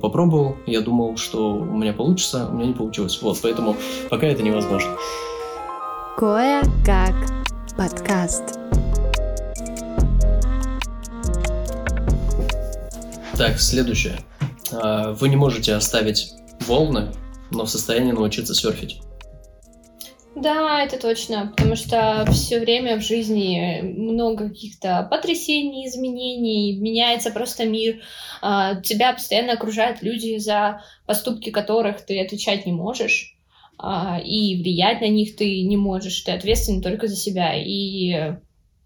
попробовал, 0.00 0.56
я 0.66 0.80
думал, 0.80 1.16
что 1.16 1.54
у 1.54 1.76
меня 1.76 1.92
получится, 1.92 2.48
у 2.48 2.54
меня 2.54 2.66
не 2.66 2.74
получилось. 2.74 3.20
Вот, 3.22 3.38
поэтому 3.42 3.76
пока 4.10 4.26
это 4.26 4.42
невозможно. 4.42 4.92
Кое-как 6.16 7.14
подкаст. 7.76 8.58
Так, 13.36 13.58
следующее. 13.58 14.20
А, 14.72 15.12
Вы 15.14 15.28
не 15.28 15.36
можете 15.36 15.74
оставить 15.74 16.32
волны, 16.66 17.12
но 17.50 17.64
в 17.64 17.70
состоянии 17.70 18.12
научиться 18.12 18.54
серфить. 18.54 19.00
Да, 20.42 20.82
это 20.82 20.98
точно, 20.98 21.52
потому 21.56 21.76
что 21.76 22.24
все 22.32 22.58
время 22.58 22.98
в 22.98 23.02
жизни 23.04 23.80
много 23.82 24.48
каких-то 24.48 25.06
потрясений, 25.08 25.86
изменений, 25.86 26.76
меняется 26.76 27.30
просто 27.30 27.64
мир. 27.64 28.02
А, 28.40 28.74
Тебя 28.80 29.12
постоянно 29.12 29.52
окружают 29.52 30.02
люди, 30.02 30.38
за 30.38 30.82
поступки 31.06 31.50
которых 31.50 32.04
ты 32.04 32.20
отвечать 32.20 32.66
не 32.66 32.72
можешь, 32.72 33.36
а, 33.78 34.20
и 34.20 34.60
влиять 34.60 35.00
на 35.00 35.06
них 35.06 35.36
ты 35.36 35.62
не 35.62 35.76
можешь, 35.76 36.20
ты 36.22 36.32
ответственен 36.32 36.82
только 36.82 37.06
за 37.06 37.14
себя. 37.14 37.54
И 37.54 38.34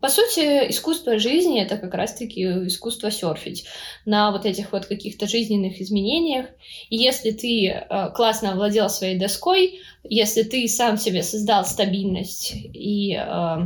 по 0.01 0.09
сути, 0.09 0.71
искусство 0.71 1.19
жизни 1.19 1.63
это 1.63 1.79
как 1.79 1.95
раз-таки 1.95 2.43
искусство 2.67 3.11
серфить 3.11 3.67
на 4.05 4.31
вот 4.31 4.45
этих 4.45 4.73
вот 4.73 4.87
каких-то 4.87 5.27
жизненных 5.27 5.81
изменениях. 5.81 6.47
И 6.91 6.97
если 6.97 7.31
ты 7.31 7.69
э, 7.69 8.11
классно 8.15 8.53
овладел 8.53 8.91
своей 8.91 9.19
доской, 9.19 9.81
если 10.05 10.43
ты 10.43 10.69
сам 10.69 10.99
себе 10.99 11.23
создал 11.23 11.65
стабильность 11.65 12.53
и 12.55 13.15
э, 13.17 13.57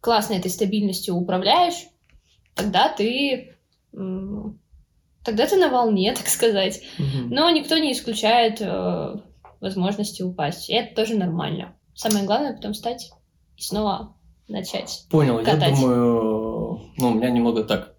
классно 0.00 0.34
этой 0.34 0.50
стабильностью 0.50 1.14
управляешь, 1.14 1.86
тогда 2.54 2.88
ты 2.88 3.54
тогда 5.24 5.46
ты 5.46 5.56
на 5.56 5.68
волне, 5.68 6.12
так 6.16 6.28
сказать. 6.28 6.82
Мгм. 6.98 7.30
Но 7.30 7.50
никто 7.50 7.76
не 7.76 7.92
исключает 7.92 8.60
э, 8.60 9.16
возможности 9.60 10.22
упасть. 10.22 10.70
И 10.70 10.72
это 10.72 10.94
тоже 10.94 11.14
нормально. 11.14 11.76
Самое 11.94 12.24
главное 12.24 12.54
потом 12.54 12.72
встать 12.72 13.10
и 13.56 13.62
снова 13.62 14.14
начать. 14.48 15.06
Понял, 15.10 15.38
я 15.38 15.44
катать. 15.44 15.74
думаю, 15.74 16.80
ну, 16.96 17.08
у 17.10 17.14
меня 17.14 17.30
немного 17.30 17.64
так 17.64 17.94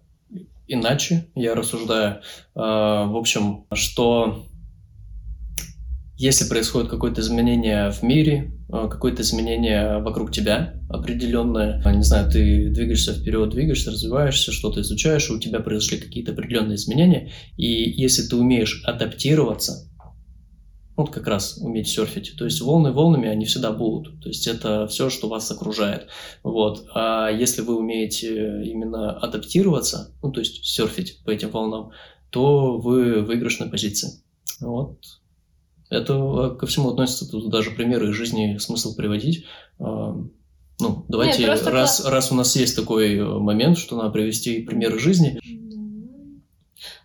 иначе, 0.68 1.26
я 1.34 1.54
рассуждаю. 1.54 2.20
А, 2.54 3.06
В 3.06 3.16
общем, 3.16 3.66
что 3.72 4.46
если 6.16 6.48
происходит 6.48 6.90
какое-то 6.90 7.22
изменение 7.22 7.90
в 7.90 8.02
мире, 8.02 8.52
а, 8.68 8.88
какое-то 8.88 9.22
изменение 9.22 9.98
вокруг 10.02 10.30
тебя 10.32 10.74
определенное, 10.88 11.82
а, 11.84 11.92
не 11.94 12.02
знаю, 12.02 12.30
ты 12.30 12.68
двигаешься 12.68 13.14
вперед, 13.14 13.50
двигаешься, 13.50 13.90
развиваешься, 13.90 14.52
что-то 14.52 14.82
изучаешь, 14.82 15.30
у 15.30 15.38
тебя 15.40 15.60
произошли 15.60 15.98
какие-то 15.98 16.32
определенные 16.32 16.76
изменения, 16.76 17.32
и 17.56 17.66
если 17.66 18.22
ты 18.28 18.36
умеешь 18.36 18.82
адаптироваться, 18.84 19.89
вот 21.00 21.10
как 21.10 21.26
раз 21.26 21.58
уметь 21.58 21.88
серфить. 21.88 22.34
То 22.36 22.44
есть 22.44 22.60
волны 22.60 22.92
волнами, 22.92 23.28
они 23.28 23.44
всегда 23.44 23.72
будут. 23.72 24.22
То 24.22 24.28
есть 24.28 24.46
это 24.46 24.86
все, 24.86 25.10
что 25.10 25.28
вас 25.28 25.50
окружает. 25.50 26.08
Вот. 26.42 26.86
А 26.94 27.28
если 27.28 27.62
вы 27.62 27.76
умеете 27.76 28.62
именно 28.64 29.12
адаптироваться, 29.18 30.14
ну, 30.22 30.30
то 30.30 30.40
есть 30.40 30.64
серфить 30.64 31.22
по 31.24 31.30
этим 31.30 31.50
волнам, 31.50 31.90
то 32.30 32.78
вы 32.78 33.22
в 33.22 33.26
выигрышной 33.26 33.68
позиции. 33.68 34.22
Вот. 34.60 34.98
Это 35.90 36.14
э, 36.14 36.56
ко 36.56 36.66
всему 36.66 36.90
относится, 36.90 37.28
тут 37.28 37.50
даже 37.50 37.72
примеры 37.72 38.10
из 38.10 38.14
жизни 38.14 38.58
смысл 38.58 38.94
приводить. 38.94 39.44
А, 39.80 40.16
Ну, 40.78 41.04
давайте, 41.08 41.44
просто 41.44 41.70
раз, 41.70 42.06
раз 42.06 42.32
у 42.32 42.34
нас 42.34 42.54
есть 42.56 42.76
такой 42.76 43.16
э, 43.16 43.24
момент, 43.24 43.76
что 43.76 43.96
надо 43.96 44.10
привести 44.10 44.62
примеры 44.62 44.98
жизни, 44.98 45.38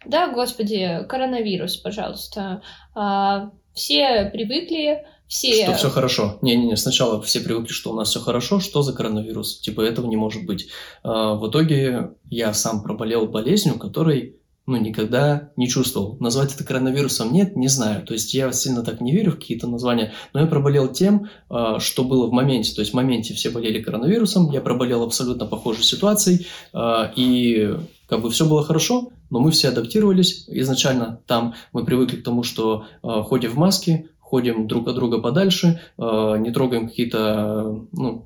Да, 0.06 0.32
господи, 0.32 1.04
коронавирус, 1.10 1.78
пожалуйста. 1.78 2.62
А, 2.94 3.52
Все 3.76 4.30
привыкли, 4.32 5.06
все... 5.28 5.64
Что 5.64 5.74
все 5.74 5.90
хорошо. 5.90 6.38
Не-не-не, 6.42 6.78
сначала 6.78 7.22
все 7.22 7.42
привыкли, 7.42 7.74
что 7.74 7.92
у 7.92 7.96
нас 7.96 8.10
все 8.10 8.20
хорошо. 8.20 8.60
Что 8.60 8.82
за 8.82 8.94
коронавирус? 8.94 9.60
Типа 9.60 9.82
этого 9.82 10.08
не 10.08 10.16
может 10.16 10.46
быть. 10.46 10.70
А, 11.04 11.36
В 11.36 11.50
итоге 11.50 12.12
я 12.30 12.54
сам 12.54 12.82
проболел 12.84 13.28
болезнью, 13.28 13.78
которой 13.78 14.38
ну, 14.68 14.78
никогда 14.78 15.52
не 15.56 15.68
чувствовал. 15.68 16.18
Назвать 16.20 16.54
это 16.56 16.64
коронавирусом 16.64 17.32
нет, 17.32 17.56
не 17.56 17.68
знаю. 17.68 18.04
То 18.04 18.14
есть 18.14 18.34
я 18.34 18.52
сильно 18.52 18.84
так 18.84 19.00
не 19.00 19.12
верю 19.12 19.32
в 19.32 19.36
какие-то 19.36 19.68
названия, 19.68 20.14
но 20.34 20.42
я 20.42 20.48
проболел 20.48 20.88
тем, 20.88 21.30
а, 21.50 21.80
что 21.80 22.04
было 22.04 22.26
в 22.28 22.32
моменте. 22.32 22.74
То 22.74 22.82
есть 22.82 22.92
в 22.92 22.96
моменте 22.96 23.34
все 23.36 23.52
болели 23.52 23.82
коронавирусом, 23.82 24.50
я 24.52 24.62
проболел 24.62 25.04
абсолютно 25.04 25.46
похожей 25.46 25.84
ситуацией, 25.84 26.48
а, 26.74 27.12
и 27.16 27.76
как 28.08 28.22
бы 28.22 28.32
все 28.32 28.48
было 28.48 28.64
хорошо, 28.64 29.12
но 29.30 29.40
мы 29.40 29.52
все 29.52 29.70
адаптировались. 29.70 30.46
Изначально 30.48 31.20
там 31.28 31.54
мы 31.72 31.86
привыкли 31.86 32.18
к 32.18 32.24
тому, 32.24 32.42
что 32.42 32.86
а, 33.04 33.22
ходим 33.22 33.52
в 33.52 33.58
маске, 33.58 34.10
ходим 34.20 34.68
друг 34.68 34.88
от 34.88 34.96
друга 34.96 35.20
подальше, 35.20 35.80
не 36.00 36.52
трогаем 36.52 36.90
какие-то 36.90 37.86
ну, 37.92 38.26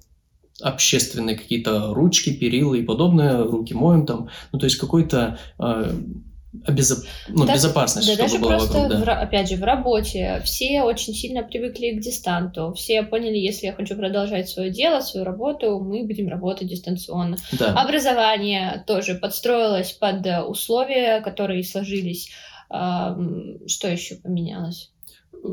общественные 0.61 1.37
какие-то 1.37 1.93
ручки, 1.93 2.33
перила 2.33 2.73
и 2.73 2.83
подобное, 2.83 3.43
руки 3.43 3.73
моем 3.73 4.05
там. 4.05 4.29
Ну, 4.53 4.59
то 4.59 4.65
есть 4.65 4.77
какой-то 4.77 5.37
обезоп... 6.65 6.99
ну, 7.27 7.45
да, 7.45 7.53
безопасность, 7.53 8.07
да, 8.07 8.13
чтобы 8.13 8.27
даже 8.27 8.39
была 8.39 8.57
просто, 8.57 8.77
вокруг, 8.79 9.05
да. 9.05 9.15
в, 9.15 9.21
опять 9.23 9.49
же, 9.49 9.55
в 9.55 9.63
работе 9.63 10.41
все 10.43 10.81
очень 10.83 11.13
сильно 11.13 11.43
привыкли 11.43 11.91
к 11.91 12.01
дистанту. 12.01 12.73
Все 12.73 13.03
поняли, 13.03 13.37
если 13.37 13.67
я 13.67 13.73
хочу 13.73 13.95
продолжать 13.95 14.49
свое 14.49 14.71
дело, 14.71 15.01
свою 15.01 15.25
работу, 15.25 15.79
мы 15.79 16.03
будем 16.05 16.27
работать 16.27 16.67
дистанционно. 16.67 17.37
Да. 17.53 17.73
Образование 17.73 18.83
тоже 18.87 19.15
подстроилось 19.15 19.91
под 19.91 20.25
условия, 20.47 21.21
которые 21.21 21.63
сложились. 21.63 22.31
Что 22.69 23.87
еще 23.87 24.15
поменялось? 24.15 24.91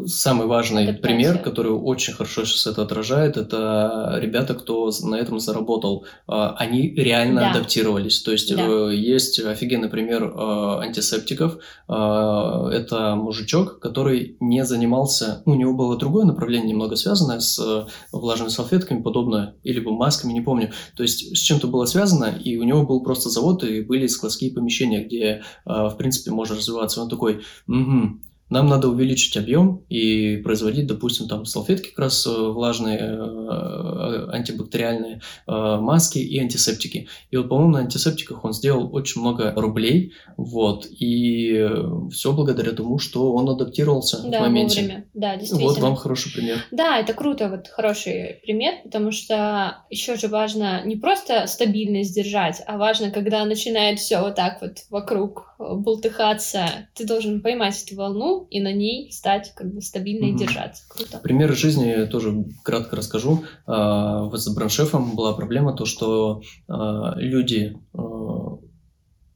Самый 0.06 0.46
важный 0.46 0.84
Адаптация. 0.88 1.02
пример, 1.16 1.38
который 1.38 1.72
очень 1.72 2.12
хорошо 2.12 2.44
сейчас 2.44 2.66
это 2.66 2.82
отражает, 2.82 3.36
это 3.36 4.18
ребята, 4.20 4.54
кто 4.54 4.90
на 5.04 5.14
этом 5.16 5.38
заработал. 5.38 6.06
А, 6.26 6.54
Они 6.58 6.90
реально 6.94 7.40
Да. 7.40 7.50
адаптировались. 7.52 8.20
То 8.22 8.32
есть 8.32 8.54
Да. 8.54 8.62
э, 8.66 8.94
есть 8.96 9.38
офигенный 9.38 9.88
пример 9.88 10.24
э, 10.24 10.78
антисептиков. 10.80 11.58
А, 11.88 12.68
Это 12.70 13.14
мужичок, 13.16 13.78
который 13.78 14.36
не 14.40 14.64
занимался, 14.64 15.42
ну, 15.46 15.52
у 15.52 15.56
него 15.56 15.72
было 15.72 15.96
другое 15.96 16.24
направление, 16.24 16.68
немного 16.70 16.96
связанное 16.96 17.40
с 17.40 17.58
э, 17.58 17.86
влажными 18.12 18.48
салфетками, 18.50 19.02
подобное, 19.02 19.54
или 19.62 19.80
бы 19.80 19.92
масками, 19.92 20.32
не 20.32 20.40
помню. 20.40 20.72
То 20.96 21.02
есть 21.04 21.36
с 21.36 21.40
чем-то 21.40 21.68
было 21.68 21.84
связано, 21.86 22.26
и 22.44 22.56
у 22.56 22.64
него 22.64 22.82
был 22.84 23.02
просто 23.02 23.30
завод, 23.30 23.62
и 23.64 23.82
были 23.82 24.06
складские 24.08 24.52
помещения, 24.52 25.04
где, 25.04 25.42
в 25.64 25.94
принципе, 25.96 26.30
можно 26.32 26.56
развиваться. 26.56 27.00
Он 27.02 27.08
такой, 27.08 27.42
«Мгм, 27.66 28.22
нам 28.48 28.68
надо 28.68 28.88
увеличить 28.88 29.36
объем 29.36 29.82
и 29.88 30.36
производить, 30.38 30.86
допустим, 30.86 31.28
там 31.28 31.44
салфетки 31.44 31.88
как 31.88 31.98
раз 31.98 32.26
э, 32.26 32.30
влажные, 32.30 32.98
э, 32.98 34.28
антибактериальные, 34.32 35.20
э, 35.46 35.76
маски 35.80 36.18
и 36.18 36.38
антисептики. 36.38 37.08
И 37.30 37.36
вот, 37.36 37.48
по-моему, 37.48 37.72
на 37.72 37.78
антисептиках 37.80 38.44
он 38.44 38.52
сделал 38.52 38.94
очень 38.94 39.20
много 39.20 39.52
рублей, 39.56 40.12
вот, 40.36 40.86
и 40.88 41.68
все 42.12 42.32
благодаря 42.32 42.72
тому, 42.72 42.98
что 42.98 43.32
он 43.32 43.48
адаптировался 43.48 44.22
Да, 44.22 44.38
в 44.38 44.42
моменте. 44.42 44.80
вовремя. 44.80 45.04
Да, 45.14 45.36
действительно. 45.36 45.70
Вот 45.70 45.78
вам 45.78 45.96
хороший 45.96 46.32
пример. 46.32 46.58
Да, 46.70 46.98
это 46.98 47.14
круто, 47.14 47.48
вот 47.48 47.68
хороший 47.68 48.40
пример, 48.44 48.74
потому 48.84 49.10
что 49.10 49.78
еще 49.90 50.16
же 50.16 50.28
важно 50.28 50.84
не 50.84 50.96
просто 50.96 51.46
стабильность 51.46 52.14
держать, 52.14 52.62
а 52.66 52.76
важно, 52.76 53.10
когда 53.10 53.44
начинает 53.44 53.98
все 53.98 54.20
вот 54.20 54.36
так 54.36 54.60
вот 54.60 54.78
вокруг 54.90 55.55
э, 55.58 55.75
бултыхаться, 55.75 56.88
ты 56.94 57.06
должен 57.06 57.40
поймать 57.42 57.82
эту 57.82 57.96
волну 57.96 58.46
и 58.50 58.60
на 58.60 58.72
ней 58.72 59.10
стать 59.12 59.52
как 59.54 59.72
бы 59.72 59.80
стабильно 59.80 60.26
и 60.26 60.36
держаться. 60.36 60.84
Круто. 60.88 61.18
Пример 61.18 61.52
из 61.52 61.58
жизни 61.58 61.86
я 61.86 62.06
тоже 62.06 62.44
кратко 62.62 62.96
расскажу. 62.96 63.44
А, 63.66 64.25
Вот 64.25 64.40
с 64.40 64.48
браншефом 64.54 65.16
была 65.16 65.32
проблема, 65.32 65.72
то, 65.75 65.84
что 65.84 66.42
а, 66.68 67.14
люди 67.16 67.76
а, 67.94 68.58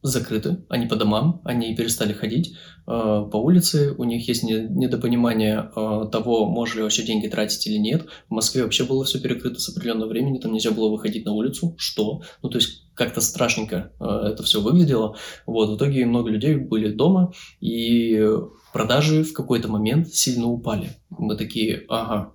закрыты, 0.03 0.65
они 0.69 0.87
по 0.87 0.97
домам, 0.97 1.43
они 1.45 1.75
перестали 1.77 2.13
ходить 2.13 2.55
а, 2.87 3.25
по 3.25 3.37
улице, 3.37 3.95
у 3.97 4.05
них 4.05 4.27
есть 4.29 4.43
не- 4.43 4.67
недопонимание 4.69 5.71
а, 5.75 6.07
того, 6.07 6.47
можно 6.47 6.79
ли 6.79 6.83
вообще 6.83 7.03
деньги 7.03 7.29
тратить 7.29 7.67
или 7.67 7.77
нет. 7.77 8.07
В 8.29 8.35
Москве 8.35 8.63
вообще 8.63 8.85
было 8.85 9.05
все 9.05 9.21
перекрыто 9.21 9.61
с 9.61 9.69
определенного 9.69 10.09
времени, 10.09 10.39
там 10.39 10.53
нельзя 10.53 10.71
было 10.71 10.89
выходить 10.89 11.25
на 11.27 11.33
улицу. 11.33 11.75
Что? 11.79 12.23
Ну, 12.43 12.49
то 12.49 12.59
есть 12.59 12.85
как-то 12.95 13.21
страшненько 13.21 13.93
а, 13.99 14.29
это 14.29 14.43
все 14.43 14.61
выглядело. 14.61 15.17
Вот, 15.47 15.71
в 15.71 15.77
итоге 15.77 16.07
много 16.07 16.31
людей 16.31 16.57
были 16.57 16.91
дома, 16.91 17.33
и 17.61 18.27
продажи 18.73 19.23
в 19.23 19.33
какой-то 19.33 19.69
момент 19.69 20.09
сильно 20.09 20.47
упали. 20.47 20.91
Мы 21.11 21.37
такие, 21.37 21.85
ага. 21.89 22.33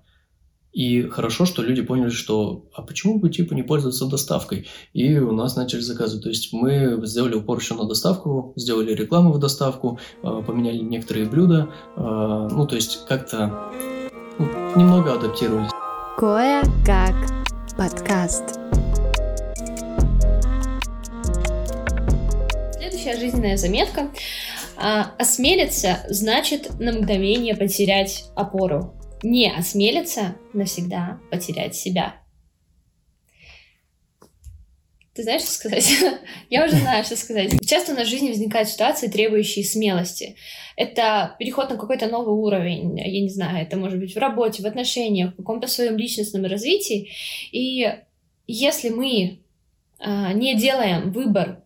И 0.76 1.04
хорошо, 1.04 1.46
что 1.46 1.62
люди 1.64 1.82
поняли, 1.82 2.10
что 2.10 2.66
а 2.74 2.82
почему 2.82 3.18
бы 3.18 3.30
типа 3.30 3.54
не 3.54 3.64
пользоваться 3.64 4.08
доставкой? 4.08 4.68
И 4.92 5.18
у 5.18 5.32
нас 5.32 5.56
начали 5.56 5.80
заказывать. 5.80 6.24
То 6.24 6.30
есть 6.30 6.52
мы 6.52 7.00
сделали 7.08 7.36
упор 7.36 7.60
еще 7.60 7.76
на 7.76 7.86
доставку, 7.86 8.52
сделали 8.58 8.94
рекламу 8.94 9.32
в 9.32 9.40
доставку, 9.40 10.00
э, 10.22 10.44
поменяли 10.46 10.80
некоторые 10.80 11.28
блюда. 11.28 11.70
э, 11.96 12.50
Ну, 12.52 12.68
то 12.68 12.76
есть 12.76 13.06
как-то 13.08 13.72
ну, 14.38 14.48
немного 14.76 15.14
адаптировались. 15.14 15.72
Кое-как 16.18 17.16
подкаст. 17.78 18.60
Следующая 22.78 23.18
жизненная 23.18 23.56
заметка. 23.56 24.10
А, 24.78 25.14
осмелиться 25.18 26.00
значит 26.10 26.80
на 26.80 26.92
мгновение 26.92 27.56
потерять 27.56 28.26
опору. 28.36 28.95
Не 29.24 29.52
осмелиться 29.52 30.36
навсегда 30.54 31.20
потерять 31.32 31.76
себя. 31.76 32.16
Ты 35.16 35.24
знаешь, 35.24 35.44
что 35.44 35.52
сказать? 35.52 35.90
Я 36.50 36.66
уже 36.66 36.76
знаю, 36.76 37.06
что 37.06 37.16
сказать. 37.16 37.54
Часто 37.66 37.94
нашей 37.94 38.10
жизни 38.10 38.28
возникают 38.28 38.68
ситуации, 38.68 39.08
требующие 39.08 39.64
смелости. 39.64 40.36
Это 40.76 41.36
переход 41.40 41.70
на 41.70 41.78
какой-то 41.78 42.08
новый 42.08 42.36
уровень, 42.36 43.00
я 43.00 43.22
не 43.22 43.30
знаю, 43.30 43.66
это 43.66 43.78
может 43.78 43.98
быть 43.98 44.14
в 44.14 44.20
работе, 44.20 44.62
в 44.62 44.66
отношениях, 44.66 45.32
в 45.32 45.38
каком-то 45.38 45.68
своем 45.68 45.96
личностном 45.96 46.44
развитии. 46.44 47.12
И 47.54 47.90
если 48.46 48.90
мы 48.90 49.40
а, 50.00 50.34
не 50.34 50.56
делаем 50.56 51.12
выбор 51.14 51.64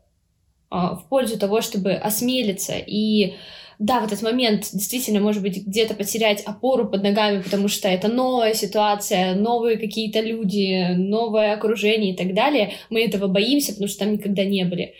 а, 0.69 0.95
в 0.95 1.09
пользу 1.09 1.39
того, 1.39 1.61
чтобы 1.61 1.93
осмелиться 1.93 2.77
и 2.77 3.33
да, 3.79 4.01
в 4.01 4.03
этот 4.03 4.21
момент 4.21 4.69
действительно, 4.73 5.21
может 5.21 5.41
быть, 5.41 5.65
где-то 5.65 5.93
потерять 5.93 6.41
опору 6.41 6.89
под 6.89 7.01
ногами, 7.01 7.41
потому 7.41 7.69
что 7.69 7.87
это 7.87 8.09
новая 8.09 8.53
ситуация, 8.53 9.35
новые 9.35 9.77
какие-то 9.77 10.19
люди, 10.19 10.93
новое 10.95 11.53
окружение 11.53 12.13
и 12.13 12.17
так 12.17 12.33
далее. 12.33 12.73
Мы 12.89 13.05
этого 13.05 13.27
боимся, 13.27 13.71
потому 13.71 13.87
что 13.87 13.99
там 13.99 14.11
никогда 14.11 14.43
не 14.43 14.65
были. 14.65 14.95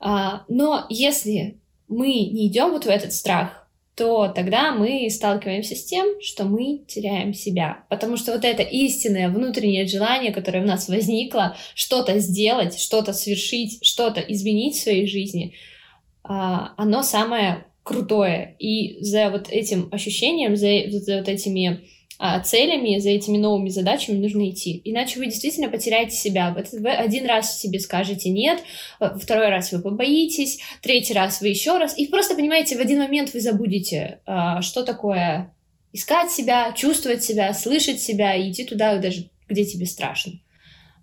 А, 0.00 0.44
Но 0.48 0.86
если 0.88 1.58
мы 1.88 2.06
не 2.06 2.46
идем 2.46 2.70
вот 2.70 2.86
в 2.86 2.88
этот 2.88 3.12
страх, 3.12 3.68
то 3.94 4.28
тогда 4.28 4.72
мы 4.72 5.08
сталкиваемся 5.10 5.76
с 5.76 5.84
тем, 5.84 6.18
что 6.22 6.44
мы 6.44 6.82
теряем 6.88 7.34
себя. 7.34 7.84
Потому 7.90 8.16
что 8.16 8.32
вот 8.32 8.44
это 8.46 8.62
истинное 8.62 9.28
внутреннее 9.28 9.86
желание, 9.86 10.32
которое 10.32 10.62
в 10.62 10.66
нас 10.66 10.88
возникло, 10.88 11.56
что-то 11.74 12.18
сделать, 12.20 12.80
что-то 12.80 13.12
свершить, 13.12 13.84
что-то 13.86 14.20
изменить 14.22 14.76
в 14.76 14.82
своей 14.82 15.06
жизни, 15.06 15.52
а, 16.22 16.72
оно 16.78 17.02
самое 17.02 17.66
крутое. 17.84 18.56
И 18.58 19.00
за 19.04 19.30
вот 19.30 19.48
этим 19.50 19.88
ощущением, 19.92 20.56
за, 20.56 20.90
за 20.98 21.18
вот 21.18 21.28
этими 21.28 21.82
а, 22.18 22.40
целями, 22.40 22.98
за 22.98 23.10
этими 23.10 23.36
новыми 23.36 23.68
задачами 23.68 24.16
нужно 24.16 24.48
идти. 24.48 24.80
Иначе 24.84 25.18
вы 25.18 25.26
действительно 25.26 25.68
потеряете 25.68 26.16
себя. 26.16 26.54
Вот 26.56 26.72
Вы 26.72 26.90
один 26.90 27.26
раз 27.26 27.60
себе 27.60 27.78
скажете 27.78 28.30
нет, 28.30 28.60
во- 28.98 29.18
второй 29.18 29.48
раз 29.48 29.70
вы 29.70 29.80
побоитесь, 29.80 30.60
третий 30.80 31.12
раз 31.12 31.40
вы 31.40 31.48
еще 31.48 31.76
раз. 31.78 31.96
И 31.98 32.06
просто, 32.06 32.34
понимаете, 32.34 32.76
в 32.76 32.80
один 32.80 32.98
момент 32.98 33.34
вы 33.34 33.40
забудете, 33.40 34.20
а, 34.26 34.62
что 34.62 34.82
такое 34.82 35.54
искать 35.92 36.30
себя, 36.30 36.72
чувствовать 36.72 37.22
себя, 37.22 37.52
слышать 37.52 38.00
себя 38.00 38.34
и 38.34 38.50
идти 38.50 38.64
туда, 38.64 38.96
даже 38.98 39.28
где 39.48 39.64
тебе 39.64 39.86
страшно. 39.86 40.32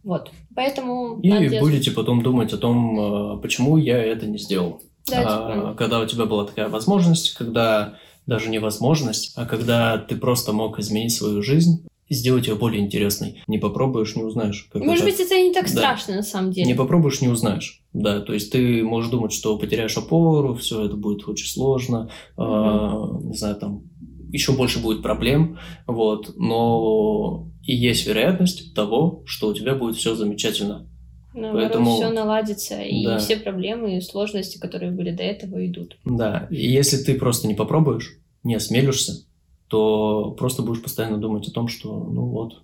Вот. 0.03 0.31
Поэтому... 0.55 1.19
И 1.21 1.29
надо 1.29 1.47
делать- 1.47 1.61
будете 1.61 1.91
потом 1.91 2.23
думать 2.23 2.51
о 2.53 2.57
том, 2.57 3.37
э, 3.37 3.41
почему 3.41 3.77
я 3.77 3.97
это 4.03 4.25
не 4.25 4.37
сделал. 4.39 4.81
Да, 5.09 5.23
А, 5.71 5.73
когда 5.75 5.99
у 5.99 6.05
тебя 6.05 6.25
была 6.25 6.45
такая 6.45 6.69
возможность, 6.69 7.33
когда 7.33 7.95
даже 8.27 8.49
не 8.49 8.59
возможность, 8.59 9.33
а 9.35 9.45
когда 9.45 9.97
ты 9.97 10.15
просто 10.15 10.53
мог 10.53 10.79
изменить 10.79 11.11
свою 11.13 11.41
жизнь 11.41 11.85
и 12.07 12.13
сделать 12.13 12.47
ее 12.47 12.55
более 12.55 12.81
интересной. 12.81 13.41
Не 13.47 13.57
попробуешь, 13.57 14.15
не 14.15 14.23
узнаешь. 14.23 14.69
как 14.71 14.83
Может 14.83 15.05
это. 15.07 15.11
быть, 15.17 15.25
это 15.25 15.35
не 15.41 15.53
так 15.53 15.63
Да. 15.65 15.69
страшно 15.71 16.15
на 16.17 16.23
самом 16.23 16.51
деле. 16.51 16.67
Не 16.67 16.73
попробуешь, 16.75 17.21
не 17.21 17.29
узнаешь. 17.29 17.81
Да, 17.93 18.19
то 18.21 18.33
есть 18.33 18.51
ты 18.51 18.83
можешь 18.83 19.09
думать, 19.09 19.31
что 19.33 19.57
потеряешь 19.57 19.97
опору, 19.97 20.53
все 20.55 20.85
это 20.85 20.95
будет 20.97 21.27
очень 21.27 21.47
сложно, 21.47 22.09
а, 22.37 23.07
не 23.23 23.35
знаю, 23.35 23.55
там 23.55 23.83
еще 24.31 24.53
больше 24.53 24.79
будет 24.79 25.01
проблем, 25.01 25.57
вот, 25.87 26.33
но 26.37 27.47
и 27.63 27.75
есть 27.75 28.05
вероятность 28.07 28.73
того, 28.73 29.23
что 29.25 29.47
у 29.49 29.53
тебя 29.53 29.75
будет 29.75 29.95
все 29.97 30.15
замечательно. 30.15 30.87
Наоборот, 31.33 31.69
Поэтому- 31.71 31.95
все 31.95 32.09
наладится, 32.09 32.81
и 32.81 33.05
Да. 33.05 33.17
все 33.19 33.37
проблемы 33.37 33.97
и 33.97 34.01
сложности, 34.01 34.57
которые 34.57 34.91
были 34.91 35.11
до 35.11 35.23
этого, 35.23 35.65
идут. 35.65 35.97
Да, 36.05 36.47
и 36.49 36.67
если 36.69 36.97
ты 36.97 37.15
просто 37.15 37.47
не 37.47 37.53
попробуешь, 37.53 38.17
не 38.43 38.55
осмелишься, 38.55 39.25
то 39.67 40.31
просто 40.37 40.61
будешь 40.61 40.81
постоянно 40.83 41.17
думать 41.17 41.47
о 41.47 41.51
том, 41.51 41.67
что, 41.69 41.93
ну 41.93 42.25
вот, 42.25 42.63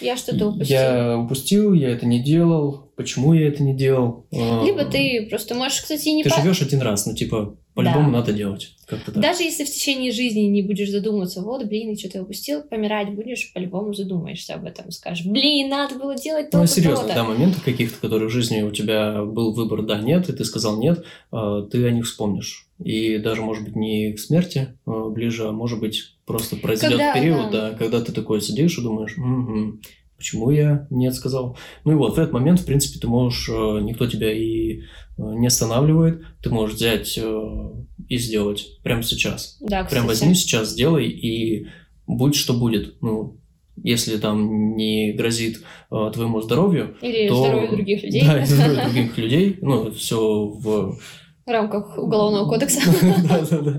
Я 0.00 0.16
что-то 0.16 0.48
упустил. 0.48 0.76
я 0.76 1.18
упустил, 1.18 1.72
я 1.72 1.88
это 1.90 2.04
не 2.06 2.22
делал, 2.22 2.92
почему 2.96 3.32
я 3.32 3.48
это 3.48 3.62
не 3.62 3.74
делал. 3.74 4.26
А, 4.32 4.62
Либо 4.64 4.84
ты 4.84 5.26
просто 5.30 5.54
можешь, 5.54 5.80
кстати, 5.80 6.08
и 6.08 6.12
не 6.12 6.22
Ты 6.22 6.28
по- 6.30 6.36
живешь 6.40 6.60
один 6.60 6.82
раз, 6.82 7.06
ну 7.06 7.14
типа, 7.14 7.56
по-любому 7.74 8.10
Да. 8.10 8.18
надо 8.18 8.32
делать. 8.32 8.74
Как-то 8.86 9.12
так. 9.12 9.22
Даже 9.22 9.42
если 9.42 9.64
в 9.64 9.70
течение 9.70 10.12
жизни 10.12 10.40
не 10.40 10.62
будешь 10.62 10.90
задумываться, 10.90 11.40
вот, 11.40 11.64
блин, 11.64 11.96
что 11.96 12.10
ты 12.10 12.20
упустил, 12.20 12.62
помирать 12.62 13.14
будешь, 13.14 13.52
по-любому 13.54 13.94
задумаешься 13.94 14.54
об 14.54 14.64
этом. 14.66 14.90
Скажешь, 14.90 15.24
блин, 15.24 15.68
надо 15.70 15.94
было 15.94 16.14
делать 16.14 16.46
Ну, 16.46 16.60
то-то, 16.60 16.64
а 16.64 16.66
серьезно, 16.66 17.04
то-то». 17.04 17.14
да, 17.14 17.24
моменты 17.24 17.60
каких-то, 17.64 17.98
которые 18.00 18.28
в 18.28 18.32
жизни 18.32 18.62
у 18.62 18.70
тебя 18.70 19.24
был 19.24 19.52
выбор 19.52 19.82
да, 19.82 19.98
нет, 20.00 20.28
и 20.28 20.32
ты 20.32 20.44
сказал 20.44 20.78
нет, 20.78 21.04
а, 21.30 21.62
ты 21.62 21.86
о 21.86 21.90
них 21.90 22.04
вспомнишь. 22.04 22.66
И 22.82 23.18
даже, 23.18 23.42
может 23.42 23.64
быть, 23.64 23.76
не 23.76 24.12
к 24.12 24.18
смерти 24.20 24.76
а, 24.84 25.08
ближе, 25.08 25.48
а 25.48 25.52
может 25.52 25.80
быть, 25.80 26.14
просто 26.26 26.56
произойдет 26.56 26.98
Когда, 26.98 27.14
период, 27.14 27.50
да. 27.50 27.70
да. 27.70 27.76
когда 27.76 28.00
ты 28.02 28.12
такой 28.12 28.40
сидишь 28.40 28.76
и 28.78 28.82
думаешь, 28.82 29.14
«Мгм, 29.16 29.80
почему 30.22 30.50
я 30.50 30.86
нет 30.90 31.14
сказал. 31.16 31.58
Ну 31.84 31.92
и 31.92 31.94
вот 31.96 32.16
в 32.16 32.18
этот 32.20 32.32
момент, 32.32 32.60
в 32.60 32.64
принципе, 32.64 33.00
ты 33.00 33.08
можешь, 33.08 33.48
э, 33.48 33.80
никто 33.82 34.06
тебя 34.06 34.32
и 34.32 34.78
э, 34.78 34.82
не 35.16 35.48
останавливает, 35.48 36.22
ты 36.40 36.48
можешь 36.48 36.76
взять 36.76 37.18
э, 37.20 37.72
и 38.08 38.18
сделать 38.18 38.80
прямо 38.84 39.02
сейчас. 39.02 39.58
Да, 39.60 39.82
Прям 39.82 40.06
кстати. 40.06 40.06
возьми 40.06 40.34
сейчас, 40.36 40.70
сделай, 40.70 41.08
и 41.08 41.66
будь 42.06 42.36
что 42.36 42.54
будет. 42.54 43.02
Ну, 43.02 43.40
если 43.82 44.16
там 44.16 44.76
не 44.76 45.12
грозит 45.12 45.64
э, 45.90 46.10
твоему 46.14 46.40
здоровью, 46.40 46.96
Или 47.02 47.28
то... 47.28 47.42
здоровье 47.42 47.70
других 47.70 48.02
людей 48.04 48.22
Да, 48.24 48.40
и 48.40 48.44
здоровье 48.46 48.84
других 48.84 49.18
людей, 49.18 49.58
ну, 49.60 49.90
все 49.90 50.44
в... 50.44 50.98
в 51.46 51.48
рамках 51.48 51.98
Уголовного 51.98 52.48
кодекса. 52.48 52.80
Да, 53.28 53.40
да, 53.50 53.58
да. 53.58 53.78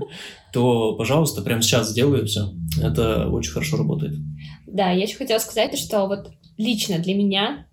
То, 0.54 0.94
пожалуйста, 0.94 1.42
прямо 1.42 1.62
сейчас 1.62 1.90
сделай 1.90 2.24
все. 2.24 2.52
Это 2.80 3.28
очень 3.28 3.50
хорошо 3.50 3.76
работает. 3.76 4.14
Да, 4.68 4.92
я 4.92 5.02
еще 5.02 5.16
хотела 5.16 5.40
сказать, 5.40 5.76
что 5.76 6.06
вот 6.06 6.30
лично 6.56 7.00
для 7.00 7.14
меня 7.14 7.66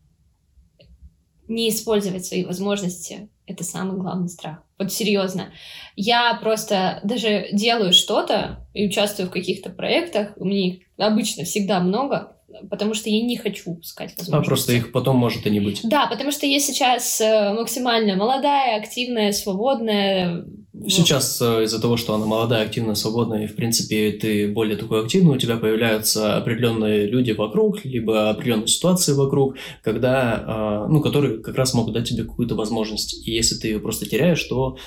не 1.47 1.69
использовать 1.69 2.25
свои 2.25 2.43
возможности— 2.43 3.29
это 3.45 3.63
самый 3.63 3.99
главный 3.99 4.29
страх. 4.29 4.63
Вот 4.79 4.91
серьезно. 4.91 5.53
Я 5.95 6.33
просто 6.41 6.99
даже 7.03 7.49
делаю 7.53 7.93
что-то 7.93 8.67
и 8.73 8.87
участвую 8.87 9.29
в 9.29 9.31
каких-то 9.31 9.69
проектах, 9.69 10.33
у 10.37 10.45
меня 10.45 10.73
их 10.73 10.79
обычно 10.97 11.43
всегда 11.43 11.81
много, 11.81 12.37
потому 12.69 12.95
что 12.95 13.09
я 13.09 13.21
не 13.21 13.37
хочу 13.37 13.71
упускать 13.71 14.17
возможности. 14.17 14.45
А 14.45 14.47
просто 14.47 14.73
их 14.73 14.91
потом 14.91 15.17
может 15.17 15.45
и 15.45 15.51
не 15.51 15.59
быть. 15.59 15.81
Да, 15.83 16.07
потому 16.07 16.31
что 16.31 16.47
я 16.47 16.59
сейчас 16.59 17.21
э, 17.21 17.53
максимально 17.53 18.15
молодая, 18.15 18.79
активная, 18.79 19.33
свободная. 19.33 20.45
Вот. 20.73 20.89
Сейчас 20.89 21.41
э, 21.41 21.65
из-за 21.65 21.81
того, 21.81 21.97
что 21.97 22.13
она 22.13 22.25
молодая, 22.25 22.65
активная, 22.65 22.95
свободная, 22.95 23.43
и, 23.43 23.47
в 23.47 23.55
принципе, 23.55 24.11
ты 24.11 24.51
более 24.51 24.77
такой 24.77 25.03
активный, 25.03 25.35
у 25.35 25.39
тебя 25.39 25.57
появляются 25.57 26.37
определенные 26.37 27.07
люди 27.07 27.31
вокруг, 27.31 27.83
либо 27.83 28.29
определенные 28.29 28.67
ситуации 28.67 29.13
вокруг, 29.13 29.57
когда, 29.83 30.85
э, 30.87 30.91
ну, 30.91 31.01
которые 31.01 31.39
как 31.39 31.55
раз 31.55 31.73
могут 31.73 31.93
дать 31.93 32.07
тебе 32.07 32.23
какую-то 32.23 32.55
возможность. 32.55 33.27
И 33.27 33.31
если 33.31 33.55
ты 33.55 33.67
ее 33.67 33.79
просто 33.79 34.05
теряешь, 34.05 34.43
то 34.45 34.77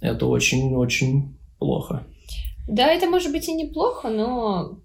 это 0.00 0.26
очень-очень 0.26 1.36
плохо. 1.58 2.04
Да, 2.68 2.88
это 2.92 3.08
может 3.08 3.30
быть 3.30 3.48
и 3.48 3.52
неплохо, 3.52 4.08
но 4.08 4.80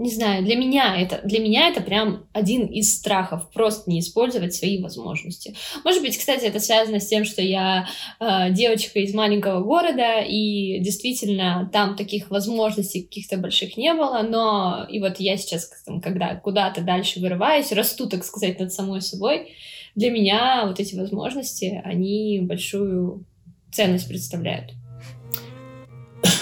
не 0.00 0.10
знаю, 0.10 0.42
для 0.42 0.56
меня 0.56 0.98
это 0.98 1.20
для 1.24 1.40
меня 1.40 1.68
это 1.68 1.82
прям 1.82 2.24
один 2.32 2.64
из 2.64 2.96
страхов 2.96 3.50
просто 3.52 3.90
не 3.90 4.00
использовать 4.00 4.54
свои 4.54 4.82
возможности. 4.82 5.54
Может 5.84 6.02
быть, 6.02 6.16
кстати, 6.16 6.46
это 6.46 6.58
связано 6.58 7.00
с 7.00 7.06
тем, 7.06 7.26
что 7.26 7.42
я 7.42 7.86
э, 8.18 8.50
девочка 8.50 9.00
из 9.00 9.12
маленького 9.12 9.62
города 9.62 10.20
и 10.20 10.78
действительно 10.80 11.68
там 11.70 11.96
таких 11.96 12.30
возможностей 12.30 13.02
каких-то 13.02 13.36
больших 13.36 13.76
не 13.76 13.92
было, 13.92 14.22
но 14.22 14.86
и 14.90 15.00
вот 15.00 15.20
я 15.20 15.36
сейчас, 15.36 15.70
там, 15.84 16.00
когда 16.00 16.34
куда-то 16.34 16.80
дальше 16.80 17.20
вырываюсь, 17.20 17.70
расту, 17.70 18.08
так 18.08 18.24
сказать, 18.24 18.58
над 18.58 18.72
самой 18.72 19.02
собой, 19.02 19.52
для 19.96 20.10
меня 20.10 20.64
вот 20.66 20.80
эти 20.80 20.94
возможности 20.94 21.82
они 21.84 22.40
большую 22.40 23.26
ценность 23.70 24.08
представляют. 24.08 24.72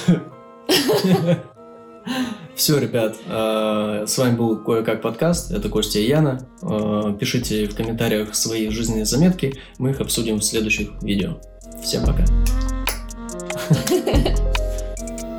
Все, 2.58 2.76
ребят, 2.76 3.16
э, 3.24 4.04
с 4.08 4.18
вами 4.18 4.34
был 4.34 4.56
Кое-как 4.56 5.00
подкаст, 5.00 5.52
это 5.52 5.68
Костя 5.68 6.00
и 6.00 6.08
Яна. 6.08 6.44
Э, 6.60 7.14
Пишите 7.16 7.68
в 7.68 7.76
комментариях 7.76 8.34
свои 8.34 8.68
жизненные 8.70 9.04
заметки, 9.04 9.54
мы 9.78 9.90
их 9.90 10.00
обсудим 10.00 10.38
в 10.38 10.44
следующих 10.44 10.88
видео. 11.00 11.40
Всем 11.80 12.04
пока. 12.04 12.24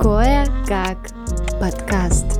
Кое-как 0.00 1.10
подкаст. 1.60 2.39